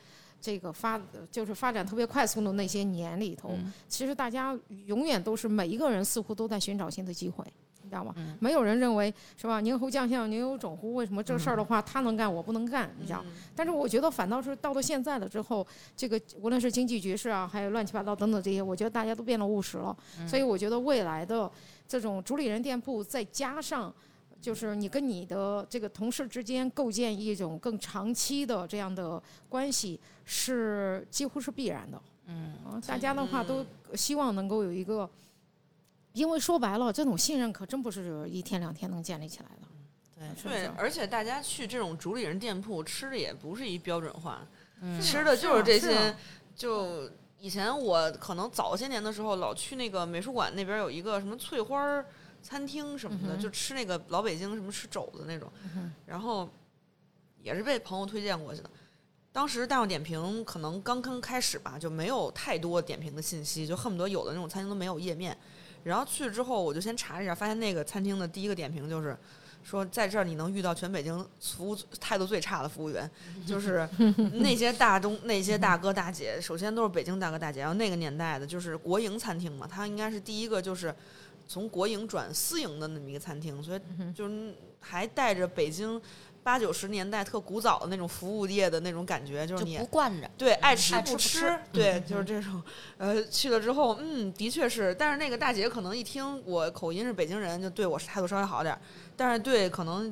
[0.43, 0.99] 这个发
[1.29, 7.61] 就是发展特别快速的那些年里头，嗯其实大家永远都是每一个人似乎都在寻找新的机会，你
[7.91, 8.13] 知道吗？
[8.17, 9.59] 嗯没有人认为是吧？
[9.61, 10.95] 宁侯将相宁有种乎？
[10.95, 12.89] 为什么这事儿的话他能干我不能干？
[12.99, 13.23] 你知道？
[13.55, 15.65] 但是我觉得反倒是到了现在了之后，
[15.95, 19.95] 这个无论是经济局势啊，还有乱七八糟等等这些，我觉得大家都变得务实了。
[20.25, 21.51] 所以我觉得未来的
[21.87, 23.93] 这种主理人店铺，再加上
[24.39, 32.01] 就是你跟你的这个同事之间构建一种更长期的这样的关系，是几乎是必然的。
[32.27, 35.09] 嗯，啊，大家的话都希望能够有一个，
[36.14, 39.68] 因为说白了，这种信任可真不是一天两天能建立起来的。
[40.43, 44.45] 对，而且大家去这种主理人店铺吃的也不是一标准化，
[44.82, 46.16] 嗯吃的就是这些啊。
[46.55, 47.09] 就
[47.39, 52.05] 以前我可能早些年的时候，老去那个美术馆那边有一个什么翠花儿
[52.43, 55.51] 餐厅什么的，嗯就吃那个老北京什么吃肘子那种，
[56.05, 56.47] 然后
[57.41, 58.70] 也是被朋友推荐过去的。
[59.32, 65.36] 当时大众点评可能刚刚开始吧，就没有太多点评的信息，就恨不得有的那种餐厅都没有页面。
[65.84, 69.17] 然后去了之后，我就先查了一下，发现那个餐厅的第一个点评就是
[69.63, 73.09] 说，在这儿你能遇到全北京服务态度最差的服务员，
[73.45, 73.88] 就是
[74.41, 80.93] 那些大东那些大哥大姐，首先都是北京大哥大姐，然后那个年代的就是国营餐厅嘛，它应该是第一个就是
[81.47, 83.82] 从国营转私营的那么一个餐厅，所以
[84.15, 86.01] 就是还带着北京
[86.43, 90.29] 八九十年代特古早的那种服务业的那种感觉，就是就你不惯着。
[90.37, 92.61] 对，爱吃不爱吃对，就是这种。
[92.97, 98.81] 呃，去了之后，嗯，的确是，但是那个大姐可能一听我口音是北京人，就对我态度稍微好点儿，
[99.15, 100.11] 但是对可能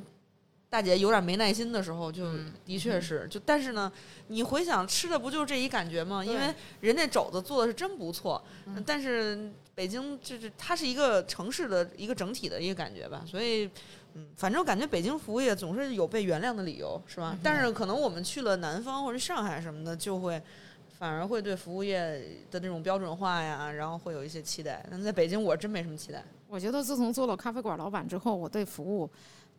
[0.70, 3.92] 大姐有点没耐心的时候，就嗯的确是，就但是呢，
[4.28, 6.24] 你回想吃的不就是这一感觉吗？
[6.24, 13.68] 因为人家肘子做的是真不错，嗯但是北京就是它是一个城市的一个整体的一个感觉吧，所以。
[14.14, 17.38] 嗯，反正我感觉北京服务业总是有被原谅的理由，是吧？
[17.44, 20.42] 但是可能我们去了南方或者上海什么的，就会
[20.98, 22.00] 反而会对服务业
[22.50, 24.86] 的那种标准化呀，然后会有一些期待。
[24.90, 26.24] 但在北京，我真没什么期待。
[26.48, 29.10] 我觉得自从做了咖啡馆老板之后，我对服务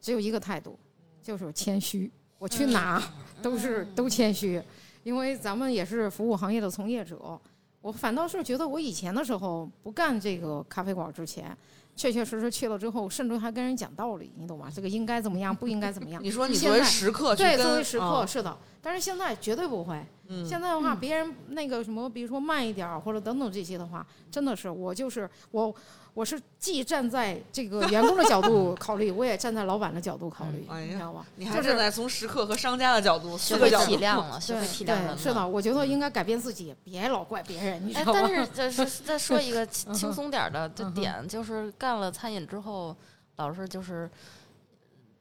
[0.00, 0.78] 只有一个态度，
[1.22, 2.10] 就是谦虚。
[2.38, 3.02] 我去哪
[3.42, 4.62] 都是都谦虚，
[5.02, 7.38] 因为咱们也是服务行业的从业者。
[7.82, 11.56] 我反倒是觉得，我以前的时候不干这个咖啡馆之前，
[12.00, 14.70] 确确实实去了之后，甚至还跟人讲道理，你懂吗？
[14.74, 16.18] 这个应该怎么样，不应该怎么样。
[16.24, 20.02] 你说你作为现在食客对，跟作为食客、啊是的，但是现在绝对不会。
[20.28, 25.74] 嗯现在的话，别人那个什么，比如说慢一点儿或者等等这些的话，真的是我就是我，
[26.14, 31.24] 我是既站在这个员工的角度 考虑，我也站在老板的角度考虑，嗯哎你知道吗？
[31.36, 33.70] 你还就是站在从食客和商家的角度，学会。
[33.70, 35.16] 体谅了，学对会体谅了。
[35.16, 38.20] 是的，我觉得应该改变自己，别老怪别人，你知哎，道吗？
[38.22, 42.94] 但是就是再说一个 轻松点儿的点，就是干了餐饮之后，
[43.36, 44.10] 老是就是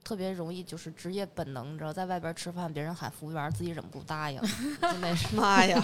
[0.10, 5.28] 特别容易就是职业本能，你知道，在外边吃饭，别人喊服务员，自己忍不住答应，就那是。
[5.38, 5.80] 妈呀，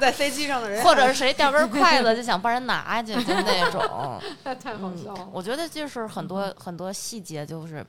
[0.00, 4.18] 在飞机上的人，或者是谁掉根筷子就想帮人拿去，就那种。
[4.58, 5.30] 太好笑了嗯，。
[5.30, 7.84] 我觉得就是很多很多细节，就是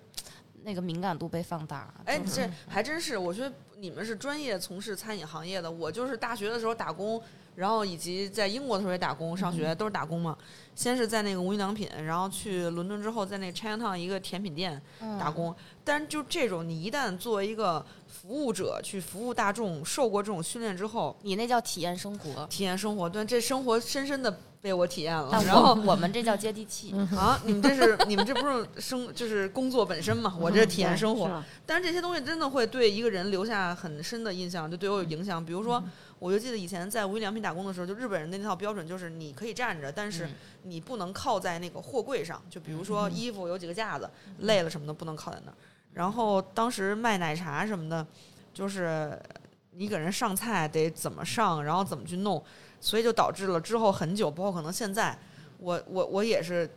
[0.63, 1.93] 那个敏感度被放大。
[2.03, 7.23] 哎，就是这还真是，我觉得你们是专业从事餐饮行业的，我就是大学的时候打工，
[7.57, 10.37] 然后以及在英国的时候也打工，上学都是打工嘛。
[10.75, 15.53] 先是在那个无印良品，然后去伦敦之后，在那个 Chinatown 一个甜品店嗯打工。
[15.83, 22.45] 但是就这种，你一旦作为一个服务者去服务大众，受过这种训练之后，你那叫体验生活。
[22.45, 25.41] 体验生活，对这生活深深的被我体验了。
[25.43, 26.93] 然后我我们这叫接地气。
[27.15, 30.35] 啊，你们这是你们这不是生就是工作本身嘛？
[30.39, 31.25] 我这是体验生活。
[31.27, 35.43] 是但是这些东西真的会对一个人留下很深的印象，就对我有影响。
[35.43, 35.83] 比如说，
[36.19, 40.31] 我就记得以前在无印良品打工的时候，就日本人的那套标准就是你可以站着，但是嗯
[40.63, 42.41] 你不能靠在那个货柜上。
[42.49, 44.09] 就比如说衣服有几个架子，
[44.39, 45.55] 累了什么的不能靠在那儿。
[45.93, 48.05] 然后当时卖奶茶什么的，
[48.53, 49.19] 就是
[49.71, 52.43] 你给人上菜得怎么上，然后怎么去弄，
[52.81, 55.17] 所以就导致了之后很久，包括可能现在，
[55.59, 56.69] 我我我也是。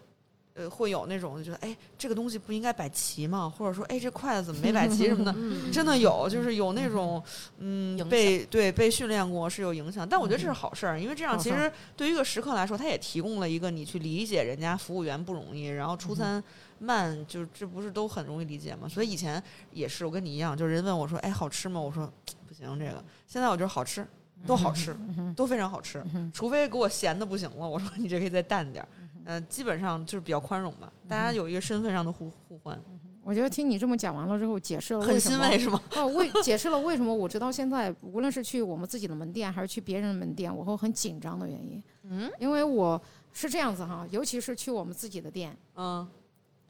[0.60, 3.48] 呃，会有那种就觉得，哎，这个东西不应该摆齐吗？
[3.48, 5.34] 或者说，哎，这筷子怎么没 摆齐什么的，
[5.72, 7.22] 真的有，就是有那种，
[7.58, 16.42] 嗯，被对被训练过是有影响，但我觉得这是好事儿，因为这样其实对于一个食客来说，他也提供了一个你去理解人家服务员不容易，然后出餐
[16.78, 18.86] 慢，就这不是都很容易理解吗？
[18.88, 19.42] 所以以前
[19.72, 21.80] 也是，我跟你一样，就是人问我说，哎，好吃吗？
[21.80, 22.12] 我说
[22.46, 24.06] 不行，这个现在我觉得好吃，
[24.46, 24.96] 都好吃，
[25.36, 28.88] 都非常好吃，除非给我咸的不行了，我说你这可以再淡点儿。
[29.24, 32.80] 呃，基本上就是比较宽容吧，大家有一个身份上的互互换，
[33.22, 35.80] 我觉得听你这么讲完了之后，解释了很欣慰是吗？
[35.94, 41.82] 哦，为解释了为什么我直到现在，无论是去我们自己的门店还是去别人的门店，我会很紧张的原因。
[42.04, 43.00] 嗯，因为我
[43.32, 46.08] 是这样子哈，尤其是去我们自己的店，嗯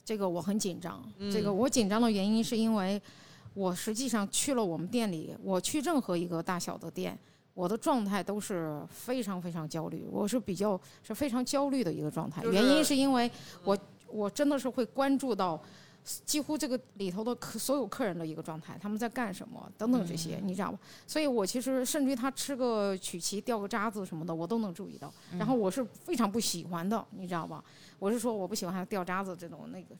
[0.05, 1.03] 这个我很紧张。
[1.19, 3.01] 嗯这个我紧张的原因是因为
[3.55, 7.17] 我实际上去了我们店里，我去任何一个大小的店。
[7.61, 12.41] 我的状态都是非常非常焦虑，我是比较是非常焦虑的一个状态。
[12.43, 13.31] 就是原因是因为
[13.65, 13.77] 我
[14.09, 15.61] 我真的是会关注到
[16.25, 20.79] 几乎这个里头的客所有客人的一个状态，他们在干什么等等这些，你知道吧？
[21.07, 25.13] 所以我其实甚至于他吃个曲奇掉个渣子什么的，我都能注意到。
[25.39, 27.63] 然后我是非常不喜欢的，你知道吧？
[27.99, 29.95] 我是说我不喜欢掉渣子这种那个。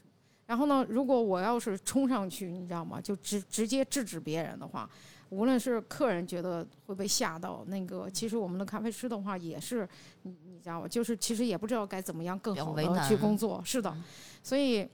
[0.47, 2.99] 然后呢，如果我要是冲上去，你知道吗？
[2.99, 4.89] 就直直接制止别人的话，
[5.31, 9.89] 无论是客人觉得会被吓到，那个其实我们的咖啡师的话也是，
[10.23, 10.89] 你你知道吗？
[10.89, 13.63] 就是其实也不知道该怎么样更好的去工作。
[13.65, 13.97] 是的，
[14.43, 14.89] 所以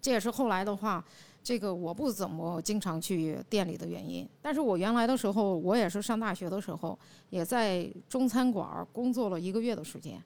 [0.00, 1.04] 这也是后来的话，
[1.42, 4.28] 这个我不怎么经常去店里的原因。
[4.42, 6.98] 但是我原来的时候，我也是上大学的时候，
[7.30, 10.20] 也在中餐馆儿工作了一个月的时间。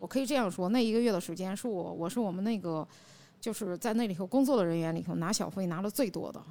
[0.00, 2.86] 我可以这样说，那一个月的时间是我我是我们那个
[3.40, 6.42] 就是在那里头工作的人员里头拿小费拿的最多的。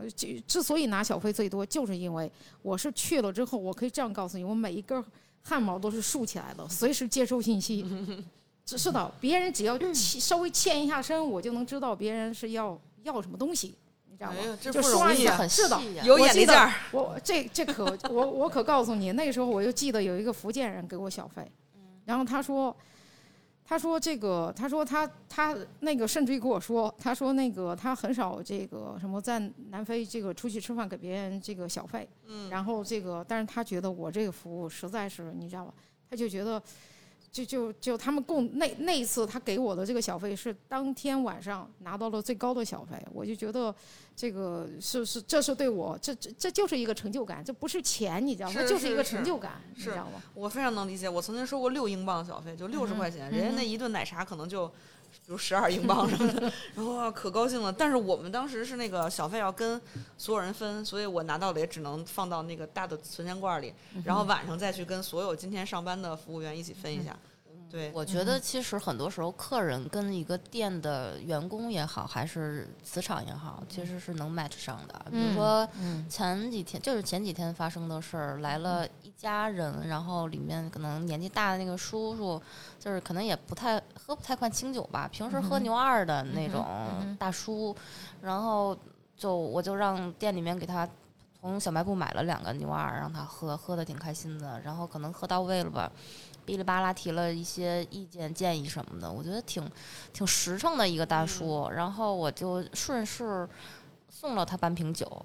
[0.00, 2.30] 呃，之之所以拿小费最多，就是因为
[2.62, 5.04] 我是去了之后，我可以这样告诉你，我每一根
[5.42, 7.84] 汗毛都是竖起来的，随时接收信息。
[8.64, 13.74] 只是的，别人只要稍微欠一下身，我就能知道别人是要要什么东西，
[14.08, 14.36] 你知道吗？
[14.38, 16.72] 哎，这就不容易啊，刷一下很是的细有我记得眼力劲儿。
[16.92, 21.50] 我这这可我我可告诉你，那个时候我就记得有一个福建人给我小费，
[22.04, 22.74] 然后他说，
[23.72, 29.38] 他说这个，他说他他那个甚至于跟我说，他说那个他很少这个什么在
[29.70, 35.72] 南非这个出去吃饭给别人这个小费，嗯然后这个但是他觉得我这个服务实在是你知道吧，
[36.10, 36.62] 他就觉得。
[37.32, 43.74] 就就就他们共那那一次他给我的这个小费是当天晚上拿到了最高的小费，我就觉得
[44.14, 48.60] 这个是是这是对我这这这就是一个成就感，这不是钱，你知道吗？
[48.60, 50.22] 是就是一个成就感，你是知道吗？
[50.34, 54.74] 我非常能理解，我曾经收过六英镑的小费，就六十块钱，人家那一顿奶茶可能就，比
[55.26, 57.72] 如十二英镑什么的，然后啊可高兴了。
[57.72, 59.80] 但是我们当时是那个小费要跟
[60.18, 63.72] 所有人分，所以我拿到的也只能放到那个大的存钱罐里，
[64.04, 67.16] 然后晚上再去跟所有今天上班的服务员一起分一下。
[67.72, 75.06] 对，我觉得其实很多时候，客人跟一个店的员工也好，还是磁场也好，其实是能 match 上的。
[75.10, 82.38] 比如说嗯前几天，就是前几天发生的事儿，来了一家人，然后里面可能年纪大的那个叔叔，
[82.78, 86.66] 就是可能也不太喝不太惯清酒吧，平时喝牛二的那种
[87.18, 87.74] 大叔，
[88.20, 88.76] 然后
[89.16, 90.86] 就我就让店里面给他。
[91.40, 94.60] 从小卖部买了两个牛二，让他喝，喝的挺开心的。
[94.60, 95.90] 然后可能喝到位了吧，
[96.46, 99.68] 哔哩吧啦提了一些意见建议什么的，我觉得挺
[100.12, 101.68] 挺实诚的一个大叔。
[101.70, 103.48] 然后我就顺势
[104.08, 105.24] 送了他半瓶酒，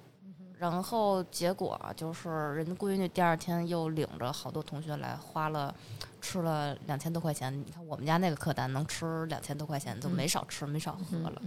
[0.57, 5.73] 然后结果啊就是人家闺女第二天又领着好多同学来，花了
[6.21, 7.53] 吃了两千多块钱。
[7.65, 11.41] 你看我们家那个客单能吃两千多块钱，就没少吃没少喝了。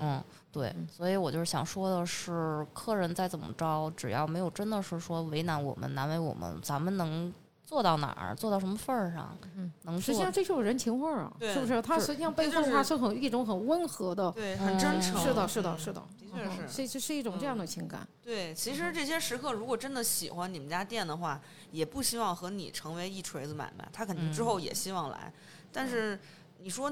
[0.00, 7.32] 嗯，对，所以我就是想说的是，客人再怎么着，只要没有真的是说为难我们、难为我们，咱们能
[7.68, 11.82] 做到哪儿，做到什么份儿上，嗯能做实际上这就是人情味儿啊，是不是？
[11.82, 15.20] 他实际上背后他是很一种很温和的，对，很真嗯诚。
[15.20, 16.76] 是的，是的，嗯是的，的确嗯是。
[16.78, 18.08] 这这是一种这样的情感。
[18.22, 21.38] 对，其实这些食客如果真的喜欢你们家店的话，
[21.70, 25.30] 也不希望和你成为一锤子买卖，他肯定之后也希望来。
[25.70, 26.18] 但是
[26.60, 26.90] 你说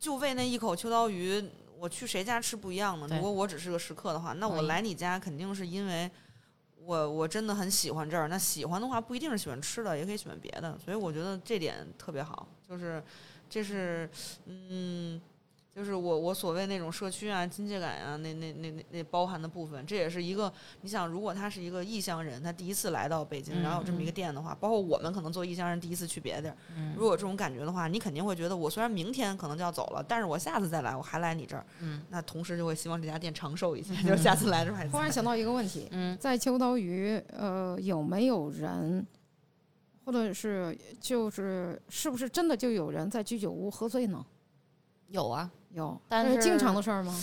[0.00, 1.40] 就为那一口秋刀鱼，
[1.78, 3.06] 我去谁家吃不一样呢？
[3.14, 6.10] 如果我只是个食客的话，那我来你家肯定是因为
[6.86, 8.28] 我我真的很喜欢这儿。
[8.28, 10.78] 那喜欢的话不一定是喜欢吃的，也可以喜欢别的。
[10.78, 13.02] 所以我觉得这点特别好，就是
[13.50, 14.08] 这是
[14.46, 15.20] 嗯。
[15.76, 20.50] 就是我我所谓那种社区啊、亲切感啊，那那那那那包含的部分，这也是一个
[20.80, 26.56] 你想，如果他是一个异乡人，他第一次来到北京，然后有这么一个店的话，包括我们可能做异乡人第一次去别的地儿，
[26.96, 34.88] 如果这种感觉的话，你肯定会觉得我虽然明天可能就要走了，但是我下次再来我还来你这儿，嗯，那同时就会希望这家店长寿一些，就是下次来的时候还。
[34.88, 39.06] 突然想到一个问题，嗯，在秋刀鱼，呃，有没有人，
[40.06, 44.24] 或者是就是是不是真的就有人在居酒屋喝醉呢？
[45.08, 45.50] 有啊。
[45.76, 47.14] 有，但是经常的事儿吗？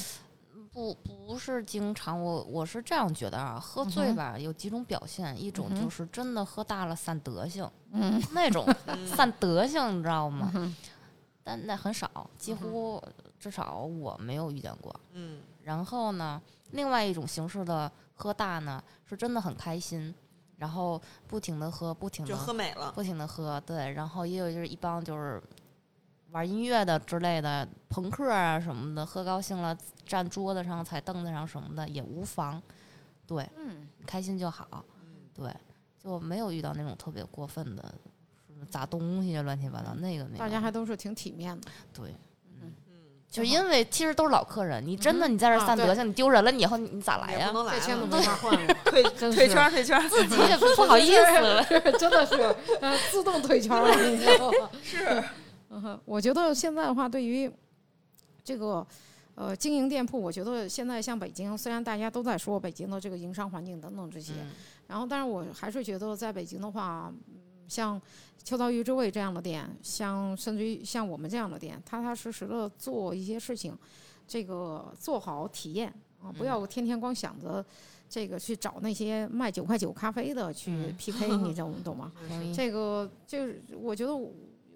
[0.72, 10.50] 不不是经常，我我是这样觉得啊，喝醉吧有几种表现，一种就是真的喝大了散德性， 嗯那种嗯 散德性，你知道吗？
[10.54, 10.76] 哼
[11.44, 13.02] 但那很少，几乎
[13.40, 14.94] 至少我没有遇见过。
[15.14, 16.42] 嗯然后呢，
[16.72, 20.14] 另外一种形式的喝大呢，是真的很开心，
[20.58, 22.92] 然后不停的喝，不停就的喝美了。
[22.94, 25.42] 不停的喝，对，然后也有就是一帮就是
[26.34, 32.60] 玩音乐的之类的朋克啊什么的，喝高兴了站桌子上、踩凳子上什么的也无妨，
[33.28, 34.84] 对，嗯，开心就好，
[35.32, 35.56] 对，
[36.04, 37.94] 就没有遇到那种特别过分的，
[38.68, 41.68] 砸东西啊乱七八糟那个没有，大家还都是挺体面的。
[41.94, 42.16] 对。
[42.60, 42.74] 嗯，
[43.30, 47.46] 就因为其实都是老客人，你真的嗯你在这散德性，你丢人了，你以后你你咋来呀？
[47.46, 47.60] 也不？
[47.60, 51.22] 能来这没法换了，退真退是圈儿退圈儿，自己也不不好意思。
[51.40, 51.64] 了。
[52.00, 52.36] 真的是
[52.82, 54.70] 呃自动退圈儿了，你知道吗。
[54.82, 55.24] 是，
[55.74, 57.52] 嗯哼，我觉得现在的话，对于
[58.44, 58.86] 这个
[59.36, 64.52] 呃经营店铺，我觉得现在像北京，虽然大家都在说北京的这个营商环境等等这些，嗯
[64.88, 67.34] 然后但是我还是觉得在北京的话，嗯，
[67.68, 68.00] 像
[68.44, 73.76] 秋刀鱼之味这样的店，像甚至于像我们这样的店，踏踏实实的做一些事情，
[74.28, 77.66] 这个做好体验啊，不要天天光想着。
[78.10, 82.12] 这个去找那些卖九块九咖啡的去嗯 PK，、你懂懂吗？
[82.54, 84.16] 这个就是我觉得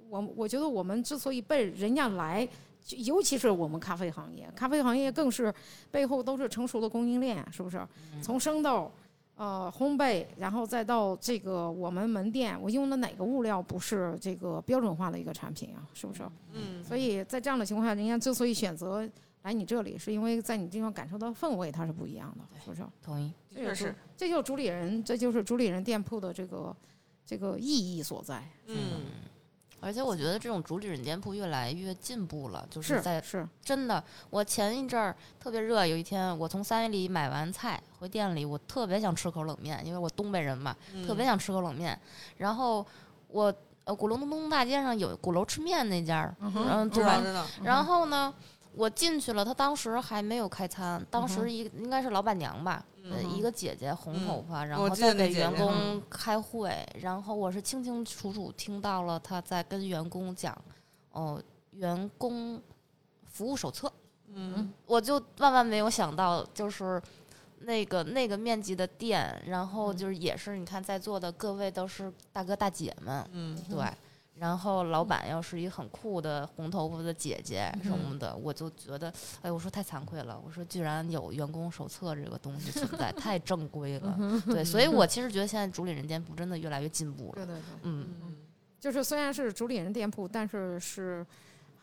[0.09, 2.47] 我我觉得我们之所以被人家来，
[2.83, 5.53] 就尤其是我们咖啡行业，咖啡行业更是
[5.91, 7.85] 背后都是成熟的供应链，是不是？
[8.21, 8.91] 从生豆。
[9.39, 15.85] 呃，烘焙，然后再到这个我们门店，我用的哪个物料不是这个标准化的一个产品啊？
[15.93, 16.23] 是不是？
[16.53, 19.07] 嗯，所以在这样的情况下，人家之所以选择
[19.43, 22.81] 来你这里，是因为在你地方感受到氛围它是不一样的，是不是？
[23.03, 23.31] 同意。
[23.53, 26.75] 这就是，这就是主理人，这就是主理人店铺的这个
[27.23, 28.43] 这个意义所在。
[28.65, 28.75] 嗯，
[29.79, 40.75] 而且我觉得这种主理人店铺越来越进步了，就是是在是，真的，我前一阵儿特别热，有一天我从三元里买完菜回店里，我特别想吃口冷面，因为我东北人嘛，
[41.05, 41.97] 特别想吃口冷面。
[42.37, 42.85] 然后
[43.27, 43.53] 我
[43.83, 47.03] 呃鼓楼东东大街上有鼓楼吃面那家儿，嗯嗯，对
[47.63, 48.33] 然后呢，
[48.77, 52.85] 我进去了，他当时还没有开餐，当嗯时一应该是老板娘吧，
[53.35, 56.03] 一个姐姐红头发，然后在给员工嗯。
[56.09, 60.55] 开会，然后我是清清楚楚听到了他在跟员工讲，
[61.11, 62.61] 哦，员工
[63.25, 63.91] 服务手册，
[64.33, 64.71] 嗯。
[64.85, 67.01] 我就万万没有想到，就是
[67.61, 69.97] 那个那个面积的店，然后嗯。
[69.97, 73.83] 就是也是你看在座的各位都是大哥大姐们，嗯对。
[74.39, 79.11] 然后老板要是一很酷的红头发的姐姐什嗯么的，我就觉得，
[79.41, 84.41] 哎，我说太惭愧了，我说居然有员工手册这个东西存在，太正规了。
[84.45, 87.33] 对，所以我其实觉得现在主理人店铺真的越来越进步了。
[87.35, 88.35] 对对对，嗯，嗯，
[88.79, 91.25] 就是虽然是主理人店铺，但是是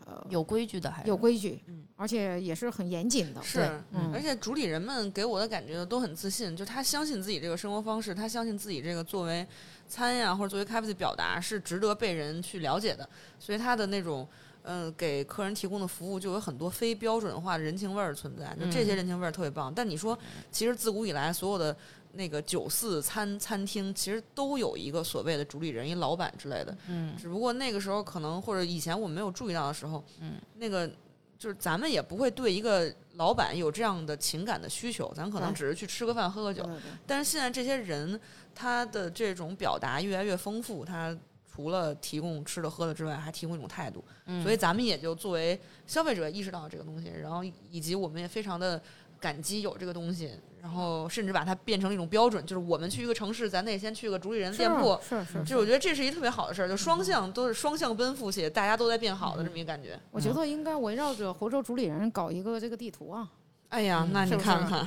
[0.06, 3.42] 呃有规矩的还是有规矩，嗯而且也是很严谨的。
[3.42, 9.46] 是，嗯而且主理人们给我的感觉都很自信，就他相信自己这个生活方式，他相信自己这个作为
[9.94, 14.26] 餐呀或者作为咖啡的表达是值得被人去了解的，所以他的那种。
[14.66, 19.70] 嗯，给客人提供的服务就有很多非标准化的人情味儿存在，就这些嗯人情味儿特别棒。
[19.70, 20.18] 但你说，
[20.50, 21.76] 其实自古以来所有的
[22.14, 26.74] 那个酒肆餐餐厅，其实都有一个所谓的主理人、一老板之类的。
[26.88, 30.90] 嗯只不过那个时候可能或者以前我们没有注意到的时候，嗯，那个
[31.44, 36.66] 就是咱们也不会对一个老板有这样的情感的需求，咱可能只是去吃个饭喝个酒。
[37.06, 38.18] 但是现在这些人
[38.54, 41.14] 他的这种表达越来越丰富，他
[41.54, 48.80] 除了提供吃的喝的之外，还提供一种态度，嗯，所以咱们也就作为消费者意识到这个东西，然后以及我们也非常的
[49.20, 50.30] 感激有这个东西。
[50.64, 60.00] 然后甚至把它变成一种标准，就是我们去一个城市，咱得先去个主理人店铺，是是，就我觉得这是一特别好的事儿，就双向都是双向奔赴且大家都在变好的这么一个感觉。
[60.10, 63.28] 我觉得应该围绕着湖州主理人搞一个这个地图啊。
[63.68, 64.86] 哎呀，那你看看，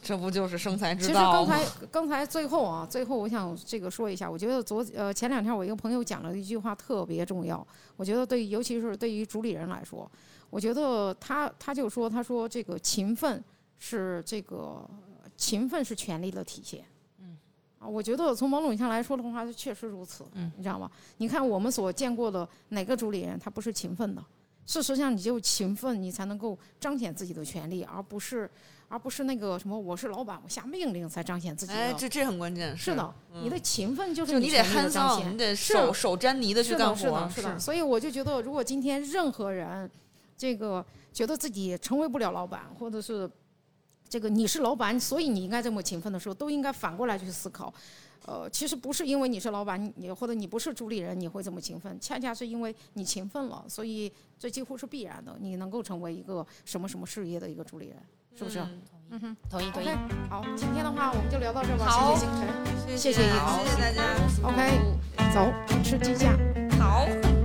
[0.00, 1.54] 这不就是生财之道吗？
[1.56, 7.66] 其实刚才刚才最后啊，最后我想这个说一下，我觉得昨呃前两天我一个朋友讲了一句话特别重要，
[7.96, 10.08] 我觉得对，尤其是对于主理人来说，
[10.48, 13.42] 我觉得他他就说他说这个勤奋
[13.78, 14.84] 是这个
[15.38, 16.84] 勤奋是权力的体现。
[17.78, 20.24] 啊，我觉得从某种意义上来说的话，确实如此。
[20.32, 20.90] 嗯，你知道吗？
[21.18, 24.24] 你看我们所见过的哪个主理人，他不是勤奋的？
[24.66, 28.50] 事实上，你就勤奋，你才能够彰显自己的权利，而不是，
[28.88, 31.78] 而不是那个什么，我是老板，我下命令才彰显自己的。
[31.78, 32.76] 哎，这这很关键。
[32.76, 34.60] 是的，你的勤奋就是就你得
[35.30, 36.96] 你得手手沾泥的去干活。
[36.96, 37.58] 是的，是的。
[37.60, 39.88] 所以我就觉得，如果今天任何人，
[40.36, 43.30] 这个觉得自己成为不了老板，或者是
[44.08, 47.72] 这个你是老板，所以你应该这么勤奋的时候，都应该反过来去思考。
[48.26, 57.96] 呃，其实不是因为你是老板，你或者你不是主理人，你会这么勤奋，恰恰是因为你勤奋了，所以这几乎是必然的，你能够成为一个什么什么事业的一个主理人，
[58.36, 58.58] 是不是？
[59.10, 59.88] 嗯哼，同意同意。
[60.28, 61.86] 好，今天的话我们就聊到这吧。
[61.86, 64.02] 好，谢谢星辰，谢谢谢谢谢大家。
[64.42, 66.36] OK，走，吃鸡架。
[66.78, 67.37] 好。